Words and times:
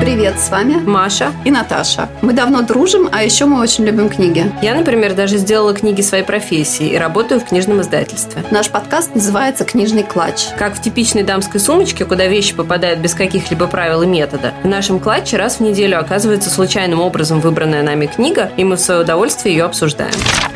Привет, 0.00 0.40
с 0.40 0.48
вами 0.48 0.76
Маша 0.76 1.30
и 1.44 1.50
Наташа. 1.50 2.08
Мы 2.22 2.32
давно 2.32 2.62
дружим, 2.62 3.10
а 3.12 3.22
еще 3.22 3.44
мы 3.44 3.60
очень 3.60 3.84
любим 3.84 4.08
книги. 4.08 4.50
Я, 4.62 4.74
например, 4.74 5.12
даже 5.14 5.36
сделала 5.36 5.74
книги 5.74 6.00
своей 6.00 6.24
профессии 6.24 6.88
и 6.88 6.96
работаю 6.96 7.38
в 7.38 7.44
книжном 7.44 7.82
издательстве. 7.82 8.42
Наш 8.50 8.70
подкаст 8.70 9.14
называется 9.14 9.66
«Книжный 9.66 10.02
клатч». 10.02 10.46
Как 10.58 10.74
в 10.74 10.80
типичной 10.80 11.22
дамской 11.22 11.60
сумочке, 11.60 12.06
куда 12.06 12.28
вещи 12.28 12.54
попадают 12.54 13.00
без 13.00 13.12
каких-либо 13.14 13.66
правил 13.66 14.00
и 14.00 14.06
метода, 14.06 14.54
в 14.62 14.66
нашем 14.66 15.00
клатче 15.00 15.36
раз 15.36 15.56
в 15.56 15.60
неделю 15.60 16.00
оказывается 16.00 16.48
случайным 16.48 17.00
образом 17.00 17.40
выбранная 17.40 17.82
нами 17.82 18.06
книга, 18.06 18.50
и 18.56 18.64
мы 18.64 18.76
в 18.76 18.80
свое 18.80 19.02
удовольствие 19.02 19.54
ее 19.54 19.64
обсуждаем. 19.64 20.14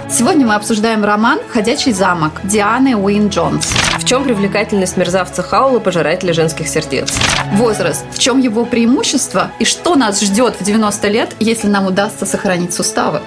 Сегодня 0.08 0.46
мы 0.46 0.54
обсуждаем 0.54 1.04
роман 1.04 1.38
«Ходячий 1.52 1.92
замок» 1.92 2.40
Дианы 2.44 2.96
Уин 2.96 3.28
Джонс. 3.28 3.66
В 3.98 4.06
чем 4.06 4.24
привлекательность 4.24 4.96
мерзавца 4.96 5.42
Хаула, 5.42 5.78
пожирателя 5.78 6.34
женских 6.34 6.68
сердец? 6.68 7.12
Возраст. 7.54 8.04
В 8.12 8.18
чем 8.18 8.38
его 8.38 8.64
преимущество? 8.66 9.33
И 9.58 9.64
что 9.64 9.94
нас 9.94 10.20
ждет 10.20 10.56
в 10.60 10.64
90 10.64 11.08
лет, 11.08 11.36
если 11.40 11.68
нам 11.68 11.86
удастся 11.86 12.26
сохранить 12.26 12.72
суставы? 12.72 13.20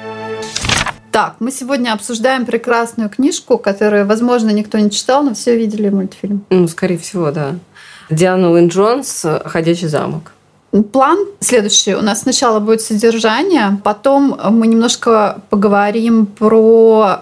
Так, 1.11 1.35
мы 1.39 1.51
сегодня 1.51 1.93
обсуждаем 1.93 2.45
прекрасную 2.45 3.09
книжку, 3.09 3.57
которую, 3.57 4.05
возможно, 4.05 4.51
никто 4.51 4.77
не 4.77 4.91
читал, 4.91 5.23
но 5.23 5.33
все 5.33 5.57
видели 5.57 5.89
мультфильм. 5.89 6.45
Ну, 6.49 6.67
скорее 6.67 6.97
всего, 6.97 7.31
да. 7.31 7.55
Диана 8.09 8.51
Уин 8.51 8.67
Джонс 8.67 9.25
«Ходячий 9.45 9.87
замок». 9.87 10.31
План 10.91 11.17
следующий. 11.39 11.95
У 11.95 12.01
нас 12.01 12.21
сначала 12.21 12.59
будет 12.59 12.81
содержание, 12.81 13.79
потом 13.83 14.39
мы 14.51 14.67
немножко 14.67 15.41
поговорим 15.49 16.25
про 16.25 17.21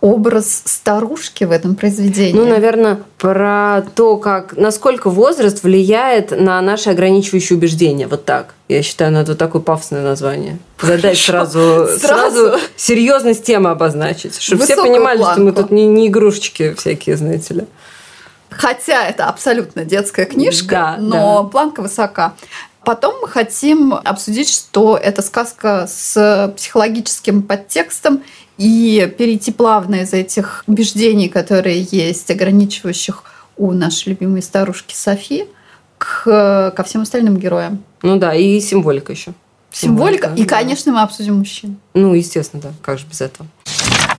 образ 0.00 0.62
старушки 0.64 1.44
в 1.44 1.50
этом 1.52 1.74
произведении? 1.74 2.32
Ну, 2.32 2.46
наверное, 2.46 3.00
про 3.18 3.82
то, 3.94 4.16
как, 4.16 4.56
насколько 4.56 5.10
возраст 5.10 5.62
влияет 5.62 6.30
на 6.30 6.60
наши 6.62 6.90
ограничивающие 6.90 7.56
убеждения. 7.56 8.06
Вот 8.06 8.24
так. 8.24 8.54
Я 8.68 8.82
считаю, 8.82 9.12
надо 9.12 9.32
вот 9.32 9.38
такое 9.38 9.60
пафосное 9.60 10.02
название. 10.02 10.58
Задать 10.80 11.18
сразу, 11.18 11.86
сразу, 11.98 11.98
сразу 11.98 12.58
серьезность 12.76 13.44
темы 13.44 13.70
обозначить. 13.70 14.40
Чтобы 14.40 14.64
все 14.64 14.76
понимали, 14.76 15.18
планку. 15.18 15.34
что 15.34 15.42
мы 15.42 15.52
тут 15.52 15.70
не, 15.70 15.86
не 15.86 16.08
игрушечки 16.08 16.74
всякие, 16.74 17.16
знаете 17.16 17.54
ли. 17.54 17.64
Хотя 18.48 19.06
это 19.06 19.26
абсолютно 19.26 19.84
детская 19.84 20.24
книжка, 20.24 20.70
да, 20.70 20.96
но 20.98 21.42
да. 21.42 21.48
планка 21.48 21.82
высока. 21.82 22.34
Потом 22.84 23.14
мы 23.20 23.28
хотим 23.28 23.92
обсудить, 23.92 24.48
что 24.48 24.96
это 24.96 25.20
сказка 25.20 25.86
с 25.86 26.52
психологическим 26.56 27.42
подтекстом 27.42 28.22
и 28.60 29.10
перейти 29.16 29.52
плавно 29.52 30.02
из 30.02 30.12
этих 30.12 30.64
убеждений, 30.66 31.30
которые 31.30 31.80
есть, 31.90 32.30
ограничивающих 32.30 33.24
у 33.56 33.72
нашей 33.72 34.10
любимой 34.10 34.42
старушки 34.42 34.94
Софи, 34.94 35.46
к, 35.96 36.70
ко 36.76 36.82
всем 36.84 37.00
остальным 37.00 37.38
героям. 37.38 37.82
Ну 38.02 38.18
да, 38.18 38.34
и 38.34 38.60
символика 38.60 39.12
еще. 39.12 39.32
Символика. 39.72 40.28
символика 40.28 40.42
и, 40.42 40.44
да. 40.44 40.56
конечно, 40.56 40.92
мы 40.92 41.00
обсудим 41.00 41.36
мужчин. 41.36 41.78
Ну, 41.94 42.12
естественно, 42.12 42.62
да. 42.62 42.72
Как 42.82 42.98
же 42.98 43.06
без 43.06 43.22
этого. 43.22 43.48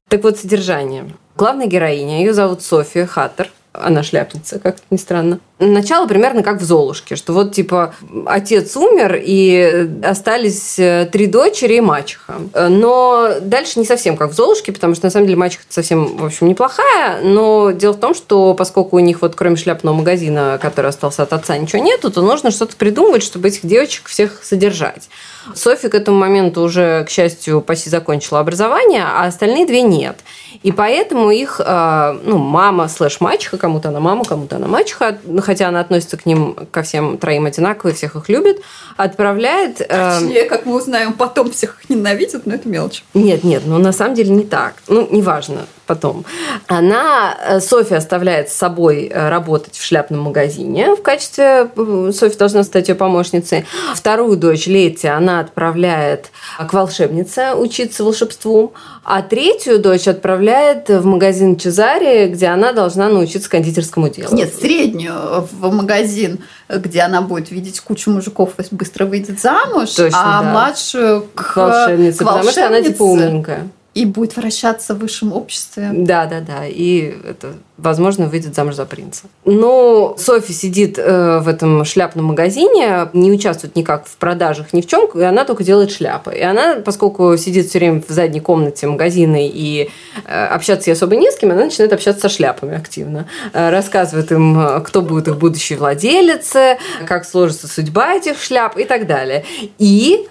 Так 0.09 0.23
вот, 0.23 0.39
содержание. 0.39 1.05
Главная 1.37 1.67
героиня, 1.67 2.19
ее 2.19 2.33
зовут 2.33 2.63
София 2.63 3.05
Хаттер– 3.05 3.51
она 3.73 4.03
шляпница, 4.03 4.59
как 4.59 4.77
ни 4.89 4.97
странно. 4.97 5.39
Начало 5.61 6.07
примерно 6.07 6.41
как 6.41 6.59
в 6.59 6.63
«Золушке», 6.63 7.15
что 7.15 7.33
вот, 7.33 7.53
типа, 7.53 7.93
отец 8.25 8.75
умер, 8.75 9.21
и 9.23 9.87
остались 10.03 10.79
э, 10.79 11.07
три 11.11 11.27
дочери 11.27 11.75
и 11.75 11.81
мачеха. 11.81 12.33
Но 12.55 13.33
дальше 13.41 13.77
не 13.77 13.85
совсем 13.85 14.17
как 14.17 14.31
в 14.31 14.33
«Золушке», 14.33 14.71
потому 14.71 14.95
что, 14.95 15.05
на 15.05 15.11
самом 15.11 15.27
деле, 15.27 15.37
мачеха 15.37 15.63
совсем, 15.69 16.17
в 16.17 16.25
общем, 16.25 16.47
неплохая, 16.47 17.21
но 17.21 17.69
дело 17.69 17.93
в 17.93 17.99
том, 17.99 18.15
что 18.15 18.55
поскольку 18.55 18.95
у 18.95 18.99
них 18.99 19.21
вот 19.21 19.35
кроме 19.35 19.55
шляпного 19.55 19.93
магазина, 19.93 20.57
который 20.59 20.87
остался 20.87 21.21
от 21.21 21.31
отца, 21.31 21.55
ничего 21.55 21.83
нету, 21.83 22.11
то 22.11 22.23
нужно 22.23 22.49
что-то 22.49 22.75
придумывать, 22.75 23.21
чтобы 23.21 23.49
этих 23.49 23.63
девочек 23.63 24.07
всех 24.07 24.43
содержать. 24.43 25.09
Софи 25.55 25.89
к 25.89 25.95
этому 25.95 26.17
моменту 26.17 26.61
уже, 26.61 27.03
к 27.05 27.09
счастью, 27.09 27.61
почти 27.61 27.89
закончила 27.89 28.39
образование, 28.39 29.03
а 29.03 29.25
остальные 29.25 29.65
две 29.65 29.81
нет. 29.81 30.17
И 30.63 30.71
поэтому 30.71 31.31
их, 31.31 31.59
э, 31.63 32.19
ну, 32.23 32.37
мама 32.37 32.87
слэш 32.87 33.21
мачеха, 33.21 33.57
кому-то 33.57 33.89
она 33.89 33.99
мама, 33.99 34.23
кому-то 34.23 34.57
она 34.57 34.67
мачеха, 34.67 35.17
хотя 35.51 35.67
она 35.67 35.81
относится 35.81 36.15
к 36.15 36.25
ним, 36.25 36.55
ко 36.71 36.81
всем 36.81 37.17
троим 37.17 37.45
одинаково 37.45 37.89
и 37.89 37.93
всех 37.93 38.15
их 38.15 38.29
любит, 38.29 38.61
отправляет... 38.95 39.81
Э, 39.81 40.19
Точнее, 40.21 40.45
как 40.45 40.65
мы 40.65 40.77
узнаем, 40.77 41.11
потом 41.11 41.51
всех 41.51 41.77
их 41.83 41.89
ненавидят, 41.89 42.45
но 42.45 42.55
это 42.55 42.69
мелочь. 42.69 43.03
Нет, 43.13 43.43
нет, 43.43 43.63
ну 43.65 43.77
на 43.77 43.91
самом 43.91 44.15
деле 44.15 44.29
не 44.29 44.45
так. 44.45 44.75
Ну, 44.87 45.09
неважно 45.11 45.65
потом. 45.91 46.23
Она, 46.67 47.37
э, 47.45 47.59
Софья 47.59 47.97
оставляет 47.97 48.49
с 48.49 48.53
собой 48.53 49.11
э, 49.13 49.29
работать 49.29 49.75
в 49.75 49.83
шляпном 49.83 50.21
магазине 50.21 50.95
в 50.95 51.01
качестве... 51.01 51.69
Э, 51.75 52.11
Софья 52.13 52.37
должна 52.37 52.63
стать 52.63 52.87
ее 52.87 52.95
помощницей. 52.95 53.65
Вторую 53.93 54.37
дочь, 54.37 54.67
Лети, 54.67 55.07
она 55.07 55.41
отправляет 55.41 56.31
к 56.57 56.71
волшебнице 56.71 57.55
учиться 57.55 58.05
волшебству. 58.05 58.71
А 59.03 59.21
третью 59.21 59.79
дочь 59.79 60.07
отправляет 60.07 60.87
в 60.87 61.05
магазин 61.05 61.57
Чезари, 61.57 62.27
где 62.27 62.47
она 62.47 62.71
должна 62.71 63.09
научиться 63.09 63.49
кондитерскому 63.49 64.07
делу. 64.07 64.33
Нет, 64.33 64.53
среднюю 64.55 65.45
в 65.51 65.73
магазин, 65.73 66.39
где 66.69 67.01
она 67.01 67.21
будет 67.21 67.51
видеть 67.51 67.81
кучу 67.81 68.11
мужиков 68.11 68.51
и 68.59 68.75
быстро 68.75 69.05
выйдет 69.05 69.41
замуж, 69.41 69.89
Точно, 69.89 70.17
а 70.17 70.41
да. 70.41 70.51
младшую 70.51 71.21
к, 71.35 71.53
к 71.53 71.57
волшебнице, 71.57 72.19
к 72.19 72.21
волшебнице. 72.21 72.23
Потому 72.23 72.51
что 72.51 72.67
она 72.67 72.81
типа 72.81 73.03
умненькая. 73.03 73.67
И 73.93 74.05
будет 74.05 74.37
вращаться 74.37 74.95
в 74.95 74.99
высшем 74.99 75.33
обществе. 75.33 75.89
Да, 75.93 76.25
да, 76.25 76.39
да. 76.39 76.65
И 76.65 77.13
это, 77.27 77.55
возможно, 77.77 78.27
выйдет 78.27 78.55
замуж 78.55 78.75
за 78.75 78.85
принца. 78.85 79.23
Но 79.43 80.15
Софи 80.17 80.53
сидит 80.53 80.97
э, 80.97 81.39
в 81.39 81.47
этом 81.49 81.83
шляпном 81.83 82.25
магазине, 82.25 83.09
не 83.11 83.31
участвует 83.33 83.75
никак 83.75 84.05
в 84.05 84.15
продажах, 84.15 84.71
ни 84.71 84.79
в 84.79 84.87
чем, 84.87 85.09
и 85.13 85.23
она 85.23 85.43
только 85.43 85.65
делает 85.65 85.91
шляпы. 85.91 86.33
И 86.33 86.41
она, 86.41 86.75
поскольку 86.75 87.35
сидит 87.35 87.67
все 87.67 87.79
время 87.79 88.01
в 88.07 88.09
задней 88.09 88.39
комнате 88.39 88.87
магазина 88.87 89.45
и 89.45 89.89
э, 90.25 90.45
общаться 90.45 90.89
ей 90.89 90.95
особо 90.95 91.17
не 91.17 91.29
с 91.29 91.35
кем, 91.35 91.51
она 91.51 91.65
начинает 91.65 91.91
общаться 91.91 92.21
со 92.21 92.29
шляпами 92.29 92.77
активно. 92.77 93.27
Э, 93.51 93.71
рассказывает 93.71 94.31
им, 94.31 94.81
кто 94.85 95.01
будет 95.01 95.27
их 95.27 95.37
будущей 95.37 95.75
владелице, 95.75 96.77
как 97.05 97.25
сложится 97.25 97.67
судьба 97.67 98.13
этих 98.13 98.41
шляп 98.41 98.77
и 98.77 98.85
так 98.85 99.05
далее. 99.05 99.43
И 99.79 100.27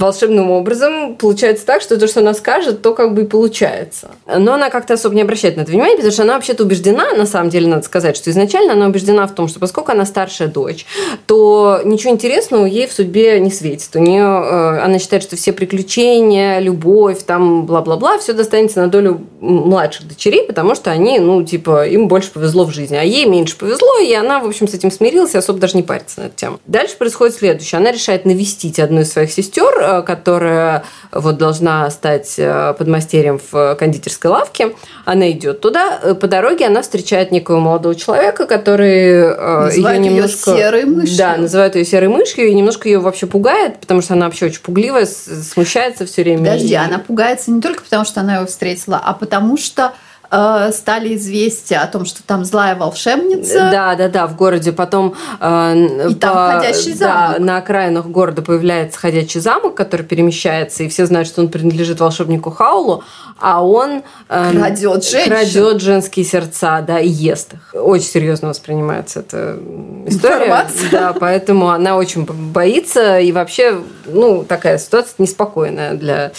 волшебным 0.00 0.50
образом 0.50 1.16
получается 1.16 1.66
так, 1.66 1.82
что 1.82 1.98
то, 1.98 2.06
что 2.06 2.20
она 2.20 2.32
скажет, 2.32 2.80
то 2.82 2.94
как 2.94 3.14
бы 3.14 3.22
и 3.22 3.24
получается. 3.26 4.12
Но 4.26 4.54
она 4.54 4.70
как-то 4.70 4.94
особо 4.94 5.14
не 5.14 5.22
обращает 5.22 5.56
на 5.56 5.62
это 5.62 5.70
внимание, 5.70 5.96
потому 5.96 6.12
что 6.12 6.22
она 6.22 6.34
вообще-то 6.34 6.64
убеждена, 6.64 7.12
на 7.12 7.26
самом 7.26 7.50
деле, 7.50 7.66
надо 7.68 7.82
сказать, 7.82 8.16
что 8.16 8.30
изначально 8.30 8.72
она 8.72 8.86
убеждена 8.86 9.26
в 9.26 9.34
том, 9.34 9.46
что 9.46 9.60
поскольку 9.60 9.92
она 9.92 10.06
старшая 10.06 10.48
дочь, 10.48 10.86
то 11.26 11.80
ничего 11.84 12.12
интересного 12.12 12.64
ей 12.64 12.86
в 12.86 12.92
судьбе 12.92 13.38
не 13.40 13.50
светит. 13.50 13.90
У 13.94 13.98
нее, 13.98 14.22
э, 14.22 14.80
она 14.80 14.98
считает, 14.98 15.22
что 15.22 15.36
все 15.36 15.52
приключения, 15.52 16.60
любовь, 16.60 17.22
там, 17.24 17.66
бла-бла-бла, 17.66 18.18
все 18.18 18.32
достанется 18.32 18.80
на 18.80 18.88
долю 18.88 19.20
младших 19.40 20.08
дочерей, 20.08 20.44
потому 20.44 20.74
что 20.74 20.90
они, 20.90 21.18
ну, 21.18 21.42
типа, 21.42 21.86
им 21.86 22.08
больше 22.08 22.30
повезло 22.30 22.64
в 22.64 22.72
жизни, 22.72 22.96
а 22.96 23.02
ей 23.02 23.26
меньше 23.26 23.56
повезло, 23.56 23.98
и 23.98 24.12
она, 24.14 24.40
в 24.40 24.46
общем, 24.46 24.66
с 24.66 24.74
этим 24.74 24.90
смирилась 24.90 25.34
и 25.34 25.38
особо 25.38 25.58
даже 25.58 25.76
не 25.76 25.82
парится 25.82 26.20
на 26.20 26.24
эту 26.26 26.36
тему. 26.36 26.60
Дальше 26.66 26.96
происходит 26.96 27.36
следующее. 27.36 27.78
Она 27.78 27.92
решает 27.92 28.24
навестить 28.24 28.78
одну 28.78 29.02
из 29.02 29.12
своих 29.12 29.30
сестер, 29.30 29.89
Э, 29.89 29.89
которая 30.06 30.84
вот 31.12 31.36
должна 31.36 31.88
стать 31.90 32.34
э, 32.38 32.74
подмастерьем 32.78 33.40
в 33.50 33.74
кондитерской 33.76 34.30
лавке. 34.30 34.74
Она 35.04 35.30
идет 35.30 35.60
туда. 35.60 35.98
Э, 36.02 36.14
по 36.14 36.26
дороге 36.26 36.66
она 36.66 36.82
встречает 36.82 37.30
некого 37.30 37.58
молодого 37.58 37.94
человека, 37.94 38.46
который 38.46 39.36
называют 39.64 40.04
ее 40.04 40.10
немножко... 40.10 40.50
Ее 40.52 40.56
серой 40.58 40.84
мышью. 40.84 41.18
Да, 41.18 41.36
называют 41.36 41.74
ее 41.74 41.84
серой 41.84 42.08
мышью 42.08 42.46
и 42.46 42.54
немножко 42.54 42.88
ее 42.88 42.98
вообще 42.98 43.26
пугает, 43.26 43.78
потому 43.80 44.02
что 44.02 44.14
она 44.14 44.26
вообще 44.26 44.46
очень 44.46 44.60
пугливая, 44.60 45.06
смущается 45.06 46.06
все 46.06 46.22
время. 46.22 46.38
Подожди, 46.38 46.74
она 46.74 46.98
пугается 46.98 47.50
не 47.50 47.60
только 47.60 47.82
потому, 47.82 48.04
что 48.04 48.20
она 48.20 48.36
его 48.36 48.46
встретила, 48.46 49.00
а 49.02 49.12
потому 49.12 49.56
что 49.56 49.92
Э, 50.32 50.70
стали 50.72 51.16
известия 51.16 51.80
о 51.80 51.88
том, 51.88 52.04
что 52.04 52.22
там 52.22 52.44
злая 52.44 52.76
волшебница. 52.76 53.68
Да, 53.72 53.96
да, 53.96 54.08
да, 54.08 54.26
в 54.28 54.36
городе. 54.36 54.70
Потом 54.70 55.14
э, 55.40 56.08
и 56.08 56.14
по, 56.14 56.20
там 56.20 56.60
ходячий 56.60 56.94
замок. 56.94 57.38
Да, 57.38 57.44
на 57.44 57.56
окраинах 57.56 58.06
города 58.06 58.40
появляется 58.40 58.98
ходячий 58.98 59.40
замок, 59.40 59.74
который 59.74 60.06
перемещается, 60.06 60.84
и 60.84 60.88
все 60.88 61.06
знают, 61.06 61.26
что 61.26 61.40
он 61.40 61.48
принадлежит 61.48 61.98
волшебнику 61.98 62.50
Хаулу, 62.50 63.02
а 63.40 63.64
он 63.64 64.02
э, 64.28 64.52
крадет, 64.52 65.04
крадет 65.24 65.80
женские 65.80 66.24
сердца, 66.24 66.80
да, 66.86 67.00
и 67.00 67.08
ест 67.08 67.54
их. 67.54 67.74
Очень 67.74 68.06
серьезно 68.06 68.48
воспринимается 68.48 69.20
эта 69.20 69.58
история. 70.06 70.44
Информация. 70.44 70.90
Да, 70.92 71.12
поэтому 71.12 71.70
она 71.70 71.96
очень 71.96 72.24
боится, 72.24 73.18
и 73.18 73.32
вообще, 73.32 73.80
ну, 74.06 74.44
такая 74.44 74.78
ситуация 74.78 75.14
неспокойная 75.18 75.94
для 75.94 76.30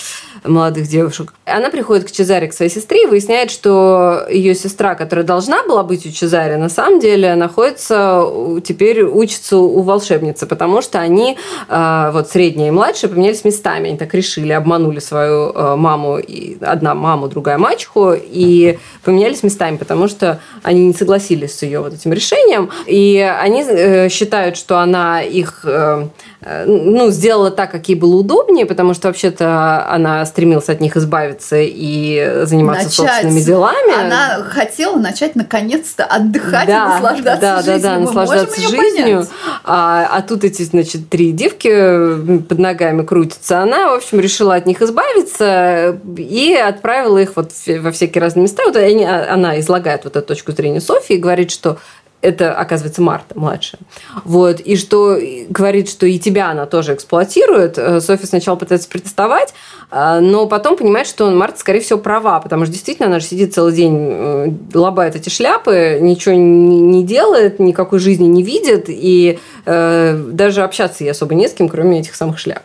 молодых 0.44 0.88
девушек. 0.88 1.34
Она 1.46 1.70
приходит 1.70 2.08
к 2.08 2.12
Чезаре, 2.12 2.48
к 2.48 2.54
своей 2.54 2.72
сестре, 2.72 3.04
и 3.04 3.06
выясняет, 3.06 3.52
что 3.52 4.26
ее 4.30 4.56
сестра, 4.56 4.96
которая 4.96 5.26
должна 5.26 5.64
была 5.64 5.84
быть 5.84 6.06
у 6.06 6.12
Чезаре, 6.12 6.58
на 6.58 6.70
самом 6.70 7.00
деле 7.00 7.36
находится, 7.36 8.26
теперь 8.64 9.04
учится 9.04 9.58
у 9.58 9.82
волшебницы, 9.82 10.46
потому 10.46 10.82
что 10.82 11.00
они, 11.00 11.38
э, 11.70 12.10
вот 12.14 12.30
средняя 12.30 12.70
и 12.70 12.72
младшая, 12.72 13.12
поменялись 13.12 13.44
местами. 13.44 13.90
Они 13.90 13.98
так 13.98 14.14
решили, 14.14 14.52
обманули 14.52 15.00
свою 15.00 15.52
э, 15.52 15.76
маму, 15.76 16.18
и 16.18 16.58
одна 16.62 16.96
маму, 16.96 17.28
другая 17.28 17.58
мачеху, 17.58 18.14
и 18.14 18.80
поменялись 19.04 19.44
местами, 19.44 19.78
потому 19.78 20.08
что 20.08 20.40
они 20.64 20.88
не 20.88 20.94
согласились 20.94 21.58
с 21.58 21.62
ее 21.64 21.82
вот 21.82 21.94
этим 21.94 22.14
решением. 22.14 22.70
И 22.88 23.20
они 23.20 23.64
э, 23.68 24.10
считают, 24.10 24.58
что 24.58 24.80
она 24.80 25.22
их 25.22 25.62
э, 25.64 26.08
ну, 26.44 27.12
сделала 27.12 27.52
так, 27.52 27.70
как 27.70 27.88
ей 27.88 27.96
было 27.96 28.16
удобнее, 28.16 28.66
потому 28.66 28.96
что 28.96 29.10
вообще-то 29.10 29.88
она 29.88 30.26
стремилась 30.26 30.70
от 30.70 30.82
них 30.82 30.98
избавиться 30.98 31.58
и 31.60 32.46
заниматься 32.46 32.86
начать. 32.86 32.96
собственными 32.96 33.40
делами. 33.42 34.06
Она 34.06 34.44
хотела 34.50 34.98
начать 34.98 35.36
наконец-то 35.36 36.04
отдыхать 36.04 36.66
да, 36.66 36.74
и 36.74 36.90
наслаждаться 36.90 37.42
да, 37.42 37.58
жизнью. 37.62 37.82
Да, 37.82 37.90
да, 37.90 38.00
наслаждаться 38.00 38.62
жизнью. 38.62 39.28
А, 39.64 40.08
а 40.12 40.22
тут 40.24 40.44
эти, 40.44 40.64
значит, 40.64 41.10
три 41.10 41.32
девки 41.32 42.40
под 42.42 42.58
ногами 42.58 43.04
крутятся. 43.04 43.60
Она, 43.60 43.92
в 43.92 43.98
общем, 43.98 44.20
решила 44.20 44.56
от 44.56 44.66
них 44.66 44.82
избавиться 44.82 46.00
и 46.18 46.56
отправила 46.56 47.20
их 47.20 47.34
вот 47.36 47.52
во 47.68 47.92
всякие 47.92 48.22
разные 48.22 48.44
места. 48.44 48.64
Вот 48.66 48.76
они, 48.76 49.06
а, 49.06 49.32
она 49.32 49.60
излагает 49.60 50.06
вот 50.06 50.16
эту 50.16 50.26
точку 50.28 50.54
зрения 50.54 50.82
Софии 50.82 51.18
и 51.18 51.20
говорит, 51.20 51.52
что 51.52 51.78
это, 52.22 52.54
оказывается, 52.54 53.02
Марта 53.02 53.38
младшая. 53.38 53.82
Вот. 54.24 54.60
И 54.60 54.76
что 54.76 55.18
говорит, 55.50 55.90
что 55.90 56.06
и 56.06 56.20
тебя 56.20 56.50
она 56.50 56.66
тоже 56.66 56.94
эксплуатирует. 56.94 57.78
Э, 57.78 58.00
Софья 58.00 58.28
сначала 58.28 58.56
пытается 58.56 58.88
протестовать, 58.90 59.54
э, 59.92 60.20
но 60.22 60.46
потом 60.48 60.78
понимает, 60.78 61.08
что 61.08 61.30
Марта, 61.32 61.60
скорее 61.60 61.82
всего, 61.82 62.00
права, 62.00 62.40
потому 62.40 62.66
что 62.66 62.74
действительно 62.74 63.08
она 63.08 63.20
же 63.20 63.26
сидит 63.26 63.54
целый 63.54 63.74
день, 63.74 63.98
э, 64.00 64.52
лобает 64.74 65.16
эти 65.16 65.30
шляпы, 65.30 66.00
ничего 66.02 66.36
не 66.36 67.04
делает, 67.04 67.60
никакой 67.60 68.00
жизни 68.00 68.26
не 68.26 68.44
видит, 68.44 68.86
и 68.88 69.40
даже 69.66 70.64
общаться 70.64 71.04
ей 71.04 71.12
особо 71.12 71.36
не 71.36 71.48
с 71.48 71.54
кем, 71.54 71.70
кроме 71.70 72.00
этих 72.00 72.16
самых 72.16 72.40
шляп. 72.40 72.64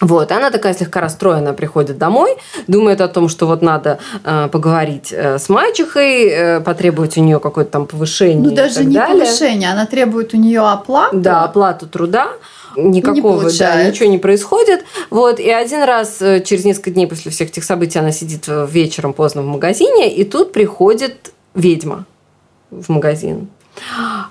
Вот, 0.00 0.32
она 0.32 0.50
такая 0.50 0.72
слегка 0.72 1.00
расстроена 1.00 1.52
приходит 1.52 1.98
домой, 1.98 2.36
думает 2.66 3.00
о 3.02 3.08
том, 3.08 3.28
что 3.28 3.46
вот 3.46 3.60
надо 3.60 3.98
э, 4.24 4.48
поговорить 4.50 5.12
э, 5.12 5.38
с 5.38 5.50
мачехой, 5.50 6.28
э, 6.28 6.60
потребовать 6.60 7.18
у 7.18 7.20
нее 7.20 7.38
какое-то 7.38 7.70
там 7.70 7.86
повышение. 7.86 8.48
Ну, 8.48 8.54
даже 8.54 8.84
не 8.84 8.94
далее. 8.94 9.26
повышение, 9.26 9.70
она 9.70 9.84
требует 9.84 10.32
у 10.32 10.38
нее 10.38 10.60
оплату. 10.60 11.18
Да, 11.18 11.44
оплату 11.44 11.86
труда. 11.86 12.28
Никакого, 12.76 13.48
не 13.48 13.58
да, 13.58 13.82
ничего 13.82 14.08
не 14.08 14.18
происходит. 14.18 14.84
Вот, 15.10 15.38
и 15.38 15.50
один 15.50 15.82
раз 15.82 16.22
э, 16.22 16.42
через 16.42 16.64
несколько 16.64 16.92
дней 16.92 17.06
после 17.06 17.30
всех 17.30 17.50
этих 17.50 17.64
событий 17.64 17.98
она 17.98 18.12
сидит 18.12 18.46
вечером 18.48 19.12
поздно 19.12 19.42
в 19.42 19.46
магазине, 19.46 20.14
и 20.14 20.24
тут 20.24 20.52
приходит 20.52 21.32
ведьма 21.54 22.06
в 22.70 22.88
магазин, 22.88 23.48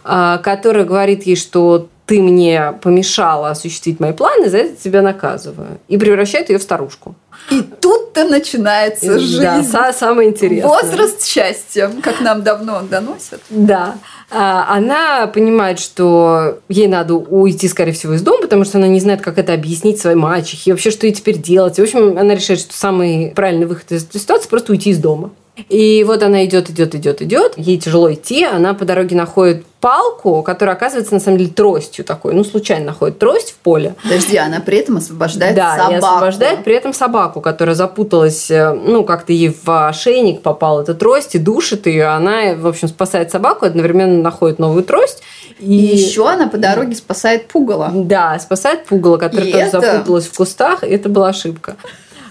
которая 0.03 0.85
говорит 0.85 1.23
ей, 1.23 1.35
что 1.35 1.89
ты 2.09 2.23
мне 2.23 2.73
помешала 2.81 3.51
осуществить 3.51 3.99
мои 3.99 4.13
планы, 4.13 4.49
за 4.49 4.57
это 4.57 4.81
тебя 4.81 5.03
наказываю. 5.03 5.79
И 5.87 5.95
превращает 5.95 6.49
ее 6.49 6.57
в 6.57 6.63
старушку. 6.63 7.13
И 7.51 7.61
тут-то 7.61 8.27
начинается 8.27 9.15
и, 9.15 9.19
жизнь. 9.19 9.71
Да, 9.71 9.93
самое 9.93 10.29
интересное. 10.29 10.67
Возраст 10.67 11.23
счастья, 11.23 11.91
как 12.01 12.19
нам 12.21 12.41
давно 12.41 12.81
доносят. 12.81 13.41
Да. 13.51 13.97
А, 14.31 14.75
она 14.75 15.27
понимает, 15.27 15.79
что 15.79 16.59
ей 16.67 16.87
надо 16.87 17.13
уйти, 17.13 17.67
скорее 17.67 17.93
всего, 17.93 18.13
из 18.13 18.23
дома, 18.23 18.41
потому 18.41 18.65
что 18.65 18.79
она 18.79 18.87
не 18.87 18.99
знает, 18.99 19.21
как 19.21 19.37
это 19.37 19.53
объяснить 19.53 19.99
своей 20.01 20.17
мачехе, 20.17 20.71
и 20.71 20.73
вообще, 20.73 20.89
что 20.89 21.05
ей 21.05 21.13
теперь 21.13 21.37
делать. 21.37 21.77
в 21.77 21.81
общем, 21.81 22.17
она 22.17 22.33
решает, 22.33 22.59
что 22.59 22.73
самый 22.73 23.33
правильный 23.35 23.67
выход 23.67 23.91
из 23.91 24.03
этой 24.03 24.19
ситуации– 24.19 24.47
просто 24.49 24.71
уйти 24.71 24.89
из 24.89 24.97
дома. 24.97 25.29
И 25.67 26.03
вот 26.05 26.23
она 26.23 26.45
идет, 26.45 26.69
идет, 26.69 26.95
идет, 26.95 27.21
идет. 27.21 27.53
Ей 27.57 27.77
тяжело 27.77 28.11
идти. 28.13 28.43
Она 28.45 28.73
по 28.73 28.85
дороге 28.85 29.15
находит 29.15 29.65
палку, 29.79 30.43
которая 30.43 30.75
оказывается 30.75 31.13
на 31.13 31.19
самом 31.19 31.37
деле 31.37 31.51
тростью 31.51 32.03
такой. 32.03 32.33
Ну, 32.33 32.43
случайно 32.43 32.87
находит 32.87 33.17
трость 33.19 33.51
в 33.51 33.55
поле. 33.55 33.95
Подожди, 34.03 34.37
она 34.37 34.59
при 34.59 34.77
этом 34.79 34.97
освобождает 34.97 35.55
да, 35.55 35.77
собаку. 35.77 35.91
Да, 35.91 35.97
освобождает 35.97 36.63
при 36.63 36.75
этом 36.75 36.93
собаку, 36.93 37.41
которая 37.41 37.75
запуталась, 37.75 38.51
э, 38.51 38.73
ну, 38.73 39.03
как-то 39.03 39.31
ей 39.31 39.55
в 39.63 39.87
ошейник 39.87 40.41
попала 40.41 40.81
эта 40.81 40.93
трость 40.93 41.35
и 41.35 41.39
душит 41.39 41.87
ее. 41.87 42.05
Она, 42.07 42.55
в 42.55 42.67
общем, 42.67 42.87
спасает 42.87 43.31
собаку, 43.31 43.65
одновременно 43.65 44.21
находит 44.21 44.59
новую 44.59 44.83
трость. 44.83 45.23
И, 45.59 45.73
и 45.73 45.95
еще 45.95 46.27
она 46.27 46.47
по 46.47 46.57
дороге 46.57 46.95
спасает 46.95 47.47
пугало. 47.47 47.91
Да, 47.93 48.37
спасает 48.39 48.85
пугало, 48.85 49.17
которое 49.17 49.47
и 49.47 49.51
тоже 49.51 49.65
это... 49.65 49.81
запуталось 49.81 50.27
в 50.27 50.35
кустах, 50.35 50.83
и 50.83 50.87
это 50.87 51.09
была 51.09 51.29
ошибка. 51.29 51.75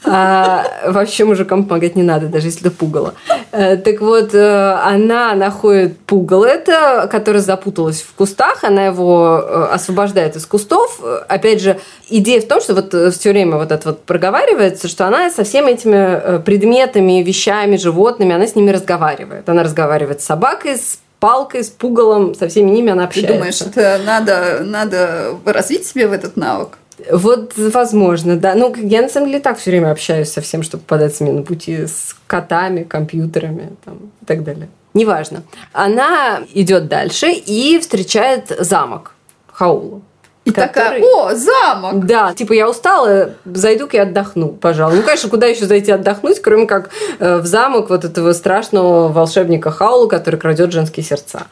А, 0.05 0.65
вообще 0.87 1.25
мужикам 1.25 1.65
помогать 1.65 1.97
не 1.97 2.03
надо, 2.03 2.27
даже 2.27 2.47
если 2.47 2.67
это 2.67 2.71
пугало. 2.71 3.15
А, 3.53 3.77
так 3.77 4.01
вот, 4.01 4.35
э, 4.35 4.79
она 4.85 5.35
находит 5.35 5.99
пугало 6.01 6.45
это, 6.45 7.09
которое 7.11 7.41
запуталось 7.41 8.03
в 8.03 8.15
кустах, 8.15 8.65
она 8.65 8.87
его 8.87 9.43
э, 9.43 9.69
освобождает 9.73 10.37
из 10.37 10.47
кустов. 10.47 11.01
Опять 11.29 11.61
же, 11.61 11.79
идея 12.09 12.41
в 12.41 12.47
том, 12.47 12.61
что 12.61 12.75
вот 12.75 12.95
все 13.15 13.31
время 13.31 13.57
вот 13.57 13.73
это 13.73 13.91
вот 13.91 14.03
проговаривается, 14.05 14.89
что 14.89 15.07
она 15.07 15.31
со 15.31 15.45
всеми 15.45 15.73
этими 15.73 16.43
предметами, 16.43 17.23
вещами, 17.23 17.77
животными, 17.77 18.35
она 18.35 18.47
с 18.47 18.55
ними 18.55 18.71
разговаривает. 18.71 19.49
Она 19.49 19.63
разговаривает 19.63 20.23
с 20.23 20.25
собакой, 20.25 20.77
с 20.77 20.99
палкой, 21.21 21.65
с 21.65 21.69
пугалом, 21.69 22.35
со 22.35 22.49
всеми 22.49 22.71
ними 22.71 22.93
она 22.93 23.05
общается. 23.05 23.33
Ты 23.33 23.39
думаешь, 23.39 23.61
это 23.61 24.01
надо, 24.05 24.61
надо 24.63 25.35
развить 25.45 25.87
себе 25.87 26.07
в 26.07 26.13
этот 26.13 26.37
навык? 26.37 26.79
Вот, 27.11 27.53
возможно, 27.57 28.37
да. 28.37 28.55
Ну, 28.55 28.75
я 28.77 29.03
на 29.03 29.09
самом 29.09 29.29
деле 29.29 29.41
так 29.41 29.59
все 29.59 29.71
время 29.71 29.91
общаюсь 29.91 30.31
со 30.31 30.41
всем, 30.41 30.63
что 30.63 30.79
попадается 30.79 31.25
мне 31.25 31.33
на 31.33 31.43
пути 31.43 31.87
с 31.87 32.17
котами, 32.27 32.83
компьютерами 32.83 33.71
там, 33.85 34.11
и 34.21 34.25
так 34.25 34.45
далее. 34.45 34.69
Неважно. 34.95 35.43
Она 35.73 36.43
идет 36.55 36.89
дальше 36.89 37.31
и 37.31 37.79
встречает 37.79 38.49
замок 38.59 39.13
Хаулу. 39.53 40.03
И 40.45 40.51
который... 40.51 40.69
такая, 40.69 41.03
о, 41.03 41.35
замок! 41.35 42.07
Да, 42.07 42.33
типа 42.33 42.55
я 42.55 42.71
устала, 42.71 43.35
зайду-ка 43.45 43.99
и 43.99 44.01
отдохну, 44.01 44.49
пожалуй. 44.49 44.97
Ну, 44.97 45.03
конечно, 45.03 45.29
куда 45.29 45.47
еще 45.47 45.67
зайти 45.67 45.93
отдохнуть, 45.93 46.41
кроме 46.41 46.67
как 46.67 46.89
э, 47.19 47.37
в 47.37 47.47
замок 47.47 47.91
вот 47.91 48.07
этого 48.07 48.33
страшного 48.33 49.09
волшебника 49.09 49.71
Хаулу, 49.71 50.09
который 50.09 50.37
крадет 50.37 50.73
женские 50.73 51.05
сердца. 51.05 51.49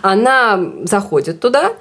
Она 0.00 0.58
заходит 0.84 1.40
туда 1.40 1.72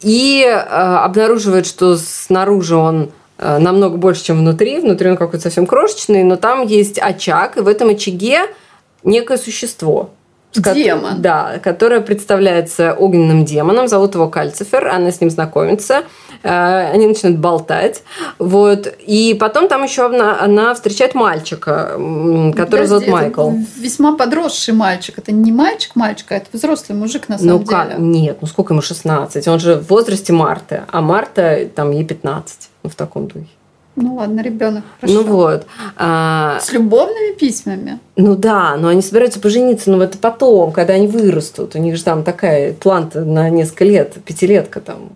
и 0.00 0.44
э, 0.44 0.54
обнаруживает, 0.54 1.66
что 1.66 1.96
снаружи 1.96 2.76
он 2.76 3.10
э, 3.38 3.58
намного 3.58 3.96
больше, 3.96 4.24
чем 4.24 4.38
внутри. 4.38 4.80
Внутри 4.80 5.10
он 5.10 5.16
какой-то 5.16 5.42
совсем 5.42 5.66
крошечный, 5.66 6.22
но 6.22 6.36
там 6.36 6.66
есть 6.66 6.98
очаг, 6.98 7.56
и 7.56 7.60
в 7.60 7.68
этом 7.68 7.90
очаге 7.90 8.42
некое 9.02 9.38
существо. 9.38 10.10
Демон. 10.54 11.20
Да, 11.20 11.58
которое 11.62 12.00
представляется 12.00 12.94
огненным 12.94 13.44
демоном, 13.44 13.86
зовут 13.86 14.14
его 14.14 14.28
Кальцифер, 14.28 14.88
она 14.88 15.10
с 15.12 15.20
ним 15.20 15.30
знакомится. 15.30 16.04
Э, 16.42 16.90
они 16.92 17.06
начинают 17.06 17.38
болтать. 17.38 18.02
Вот. 18.38 18.92
И 19.06 19.36
потом 19.38 19.68
там 19.68 19.82
еще 19.84 20.06
она, 20.06 20.40
она 20.40 20.74
встречает 20.74 21.14
мальчика, 21.14 21.92
который 22.56 22.86
зовут 22.86 23.08
Майкл. 23.08 23.50
Весьма 23.76 24.16
подросший 24.16 24.74
мальчик. 24.74 25.18
Это 25.18 25.32
не 25.32 25.52
мальчик-мальчик, 25.52 26.32
а 26.32 26.36
это 26.36 26.46
взрослый 26.52 26.96
мужик 26.96 27.28
на 27.28 27.38
самом 27.38 27.52
ну, 27.52 27.58
деле. 27.58 27.70
Как? 27.70 27.98
Нет, 27.98 28.38
ну 28.40 28.46
сколько 28.46 28.74
ему 28.74 28.82
16? 28.82 29.46
Он 29.48 29.58
же 29.58 29.76
в 29.76 29.88
возрасте 29.88 30.32
Марты, 30.32 30.82
а 30.90 31.00
Марта 31.00 31.68
там 31.74 31.90
ей 31.90 32.04
15. 32.04 32.70
Ну, 32.82 32.90
в 32.90 32.94
таком 32.94 33.26
духе. 33.26 33.46
Ну 34.00 34.14
ладно, 34.14 34.40
ребенок. 34.42 34.84
Ну 35.02 35.24
вот. 35.24 35.66
А... 35.96 36.58
С 36.60 36.72
любовными 36.72 37.34
письмами. 37.34 37.98
Ну 38.14 38.36
да, 38.36 38.76
но 38.76 38.88
они 38.88 39.02
собираются 39.02 39.40
пожениться, 39.40 39.90
но 39.90 40.02
это 40.02 40.18
потом, 40.18 40.70
когда 40.70 40.94
они 40.94 41.08
вырастут. 41.08 41.74
У 41.74 41.78
них 41.78 41.96
же 41.96 42.04
там 42.04 42.22
такая 42.22 42.74
план 42.74 43.10
на 43.14 43.50
несколько 43.50 43.84
лет, 43.84 44.14
пятилетка 44.24 44.80
там 44.80 45.10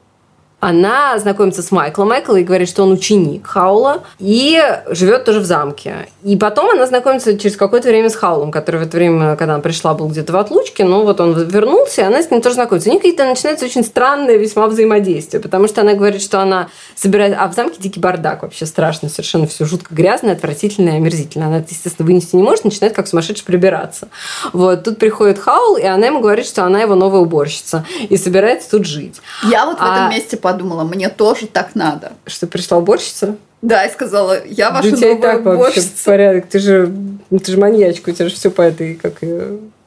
она 0.63 1.19
знакомится 1.19 1.61
с 1.61 1.73
Майклом 1.73 2.11
Майкл 2.11 2.37
и 2.37 2.45
говорит, 2.45 2.69
что 2.69 2.85
он 2.85 2.93
ученик 2.93 3.49
Хаула 3.49 4.05
и 4.21 4.63
живет 4.91 5.25
тоже 5.25 5.41
в 5.41 5.45
замке. 5.45 6.07
И 6.23 6.37
потом 6.37 6.71
она 6.71 6.87
знакомится 6.87 7.37
через 7.37 7.57
какое-то 7.57 7.89
время 7.89 8.09
с 8.09 8.15
Хаулом, 8.15 8.53
который 8.53 8.77
в 8.77 8.85
это 8.85 8.97
время, 8.97 9.35
когда 9.35 9.55
она 9.55 9.61
пришла, 9.61 9.93
был 9.93 10.07
где-то 10.07 10.33
в 10.33 10.37
отлучке, 10.37 10.85
но 10.85 11.03
вот 11.03 11.21
он 11.21 11.35
вернулся, 11.49 12.03
и 12.03 12.05
она 12.05 12.23
с 12.23 12.31
ним 12.31 12.41
тоже 12.41 12.55
знакомится. 12.55 12.91
У 12.91 12.93
них 12.93 13.03
какие-то 13.03 13.25
начинается 13.25 13.65
очень 13.65 13.83
странное 13.83 14.37
весьма 14.37 14.69
взаимодействие, 14.69 15.43
потому 15.43 15.67
что 15.67 15.81
она 15.81 15.95
говорит, 15.95 16.23
что 16.23 16.39
она 16.39 16.69
собирает... 16.95 17.37
А 17.39 17.49
в 17.49 17.55
замке 17.55 17.81
дикий 17.81 18.01
бардак 18.01 18.43
вообще 18.43 18.67
страшно, 18.67 19.09
совершенно 19.09 19.47
все 19.47 19.65
жутко 19.65 19.95
грязное, 19.95 20.33
отвратительное, 20.33 20.97
омерзительное. 20.97 21.49
Она 21.49 21.59
это, 21.59 21.69
естественно, 21.71 22.07
вынести 22.07 22.37
не 22.37 22.43
может, 22.43 22.65
начинает 22.65 22.95
как 22.95 23.09
сумасшедший 23.09 23.45
прибираться. 23.45 24.09
Вот. 24.53 24.85
Тут 24.85 24.99
приходит 24.99 25.39
Хаул, 25.39 25.77
и 25.77 25.85
она 25.85 26.07
ему 26.07 26.21
говорит, 26.21 26.47
что 26.47 26.65
она 26.65 26.81
его 26.81 26.95
новая 26.95 27.21
уборщица 27.21 27.85
и 28.09 28.17
собирается 28.17 28.71
тут 28.71 28.87
жить. 28.87 29.21
Я 29.45 29.67
вот 29.67 29.77
а... 29.81 29.87
в 29.87 29.93
этом 29.93 30.11
месте 30.11 30.37
подумала, 30.37 30.85
мне 30.85 31.09
тоже 31.09 31.47
так 31.47 31.75
надо. 31.75 32.13
Что 32.27 32.47
пришла 32.47 32.79
уборщица? 32.79 33.37
Да, 33.63 33.85
и 33.85 33.93
сказала, 33.93 34.45
я 34.45 34.71
ваша 34.71 34.91
да 34.91 34.97
новая 34.97 35.15
и 35.15 35.21
так 35.21 35.41
уборщица. 35.41 35.89
вообще 35.89 36.05
порядок. 36.05 36.47
Ты 36.49 36.59
же, 36.59 36.93
ты 37.31 37.53
же 37.53 37.59
маньячка, 37.59 38.11
у 38.11 38.13
тебя 38.13 38.29
же 38.29 38.35
все 38.35 38.51
по 38.51 38.63
этой, 38.63 38.97
как. 38.97 39.15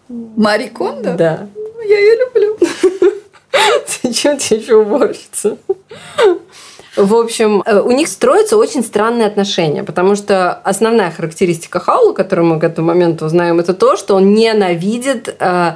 Мари 0.08 0.68
Кондо? 0.68 1.16
Да. 1.16 1.48
Ну, 1.56 1.82
я 1.82 2.00
ее 2.00 2.16
люблю. 2.20 2.58
Зачем 4.04 4.38
тебе 4.38 4.60
еще 4.60 4.76
уборщица? 4.76 5.58
В 6.96 7.16
общем, 7.16 7.62
э, 7.66 7.80
у 7.80 7.92
них 7.92 8.08
строятся 8.08 8.58
очень 8.58 8.84
странные 8.84 9.28
отношения, 9.28 9.84
потому 9.84 10.16
что 10.16 10.54
основная 10.54 11.12
характеристика 11.12 11.80
Хаула, 11.80 12.14
которую 12.14 12.48
мы 12.48 12.60
к 12.60 12.64
этому 12.64 12.88
моменту 12.88 13.26
узнаем, 13.26 13.60
это 13.60 13.74
то, 13.74 13.98
что 13.98 14.16
он 14.16 14.34
ненавидит 14.34 15.36
э, 15.40 15.76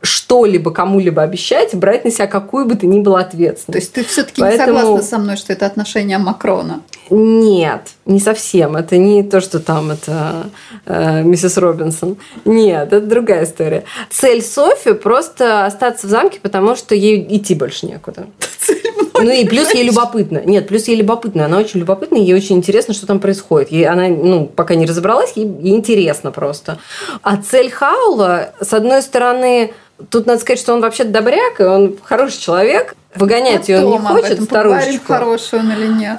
что-либо 0.00 0.70
кому-либо 0.70 1.22
обещать, 1.22 1.74
брать 1.74 2.04
на 2.04 2.10
себя 2.10 2.26
какую 2.26 2.66
бы 2.66 2.76
то 2.76 2.86
ни 2.86 3.00
было 3.00 3.20
ответственность. 3.20 3.92
То 3.92 4.00
есть 4.00 4.08
ты 4.08 4.12
все-таки 4.12 4.40
Поэтому... 4.40 4.72
не 4.72 4.80
согласна 4.80 5.02
со 5.02 5.18
мной, 5.18 5.36
что 5.36 5.52
это 5.52 5.66
отношение 5.66 6.18
Макрона? 6.18 6.80
Нет, 7.10 7.88
не 8.06 8.20
совсем. 8.20 8.76
Это 8.76 8.96
не 8.96 9.22
то, 9.22 9.40
что 9.40 9.60
там 9.60 9.90
это 9.90 10.50
э, 10.86 11.22
миссис 11.22 11.56
Робинсон. 11.58 12.16
Нет, 12.44 12.92
это 12.92 13.06
другая 13.06 13.44
история. 13.44 13.84
Цель 14.10 14.42
Софи 14.42 14.94
просто 14.94 15.66
остаться 15.66 16.06
в 16.06 16.10
замке, 16.10 16.38
потому 16.40 16.76
что 16.76 16.94
ей 16.94 17.26
идти 17.36 17.54
больше 17.54 17.86
некуда. 17.86 18.26
Цель 18.60 19.03
Ну 19.14 19.30
и 19.30 19.46
плюс 19.46 19.72
ей 19.72 19.84
любопытно. 19.84 20.42
Нет, 20.44 20.68
плюс 20.68 20.88
ей 20.88 20.96
любопытно. 20.96 21.44
Она 21.44 21.58
очень 21.58 21.80
любопытна, 21.80 22.16
ей 22.16 22.34
очень 22.34 22.56
интересно, 22.56 22.94
что 22.94 23.06
там 23.06 23.20
происходит. 23.20 23.70
Ей, 23.70 23.86
она, 23.86 24.08
ну, 24.08 24.46
пока 24.46 24.74
не 24.74 24.86
разобралась, 24.86 25.32
ей, 25.36 25.46
ей 25.46 25.76
интересно 25.76 26.30
просто. 26.32 26.78
А 27.22 27.36
цель 27.36 27.70
Хаула, 27.70 28.50
с 28.60 28.72
одной 28.72 29.02
стороны, 29.02 29.72
Тут 30.10 30.26
надо 30.26 30.40
сказать, 30.40 30.58
что 30.58 30.74
он 30.74 30.80
вообще 30.80 31.04
добряк, 31.04 31.60
и 31.60 31.62
он 31.62 31.96
хороший 32.02 32.40
человек. 32.40 32.96
Выгонять 33.14 33.68
ее 33.68 33.84
он 33.84 33.92
не 33.92 33.98
хочет, 33.98 34.42
старушечку. 34.42 35.12
хороший 35.12 35.60
он 35.60 35.70
или 35.70 35.86
нет. 35.86 36.18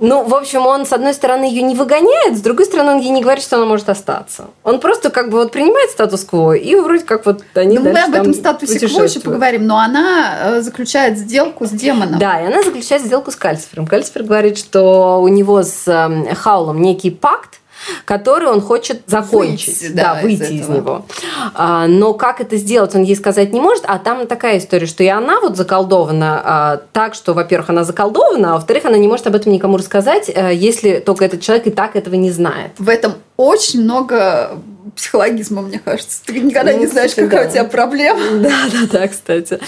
Ну, 0.00 0.24
в 0.24 0.34
общем, 0.34 0.66
он, 0.66 0.86
с 0.86 0.92
одной 0.92 1.14
стороны, 1.14 1.44
ее 1.44 1.62
не 1.62 1.74
выгоняет, 1.74 2.36
с 2.36 2.40
другой 2.40 2.66
стороны, 2.66 2.92
он 2.92 3.00
ей 3.00 3.10
не 3.10 3.22
говорит, 3.22 3.44
что 3.44 3.56
она 3.56 3.66
может 3.66 3.88
остаться. 3.88 4.46
Он 4.64 4.80
просто 4.80 5.10
как 5.10 5.30
бы 5.30 5.38
вот 5.38 5.52
принимает 5.52 5.90
статус-кво, 5.90 6.54
и 6.54 6.74
вроде 6.74 7.04
как 7.04 7.26
вот 7.26 7.42
они 7.54 7.78
Ну, 7.78 7.92
мы 7.92 8.00
об 8.00 8.14
этом 8.14 8.34
статусе 8.34 8.88
кво 8.88 9.02
еще 9.04 9.20
поговорим, 9.20 9.66
но 9.66 9.78
она 9.78 10.34
э, 10.40 10.60
заключает 10.60 11.18
сделку 11.18 11.66
с 11.66 11.70
демоном. 11.70 12.18
Да, 12.18 12.40
и 12.40 12.46
она 12.46 12.62
заключает 12.62 13.02
сделку 13.02 13.30
с 13.30 13.36
Кальцифером. 13.36 13.86
Кальцифер 13.86 14.24
говорит, 14.24 14.58
что 14.58 15.20
у 15.20 15.28
него 15.28 15.62
с 15.62 15.86
эм, 15.86 16.34
Хаулом 16.34 16.82
некий 16.82 17.10
пакт, 17.10 17.60
который 18.04 18.48
он 18.48 18.60
хочет 18.60 19.02
закончить, 19.06 19.80
выйти, 19.80 19.92
да, 19.92 20.14
да, 20.14 20.22
выйти 20.22 20.42
из, 20.42 20.60
из 20.62 20.68
него. 20.68 21.06
А, 21.54 21.86
но 21.86 22.14
как 22.14 22.40
это 22.40 22.56
сделать, 22.56 22.94
он 22.94 23.02
ей 23.02 23.16
сказать 23.16 23.52
не 23.52 23.60
может. 23.60 23.84
А 23.86 23.98
там 23.98 24.26
такая 24.26 24.58
история, 24.58 24.86
что 24.86 25.02
и 25.02 25.08
она 25.08 25.40
вот 25.40 25.56
заколдована 25.56 26.42
а, 26.44 26.80
так, 26.92 27.14
что, 27.14 27.34
во-первых, 27.34 27.70
она 27.70 27.84
заколдована, 27.84 28.52
а 28.52 28.54
во-вторых, 28.54 28.84
она 28.84 28.98
не 28.98 29.08
может 29.08 29.26
об 29.26 29.34
этом 29.34 29.52
никому 29.52 29.76
рассказать, 29.76 30.30
а, 30.34 30.50
если 30.50 30.98
только 30.98 31.24
этот 31.24 31.40
человек 31.40 31.66
и 31.66 31.70
так 31.70 31.96
этого 31.96 32.14
не 32.14 32.30
знает. 32.30 32.72
В 32.78 32.88
этом 32.88 33.14
очень 33.36 33.82
много 33.82 34.50
психологизма, 34.96 35.62
мне 35.62 35.78
кажется. 35.78 36.20
Ты 36.26 36.40
никогда 36.40 36.72
ну, 36.72 36.78
не 36.78 36.86
знаешь, 36.86 37.10
кстати, 37.10 37.26
какая 37.26 37.44
да. 37.44 37.48
у 37.48 37.52
тебя 37.52 37.64
проблема. 37.64 38.20
Да, 38.42 38.50
да, 38.72 38.98
да, 38.98 39.08
кстати. 39.08 39.58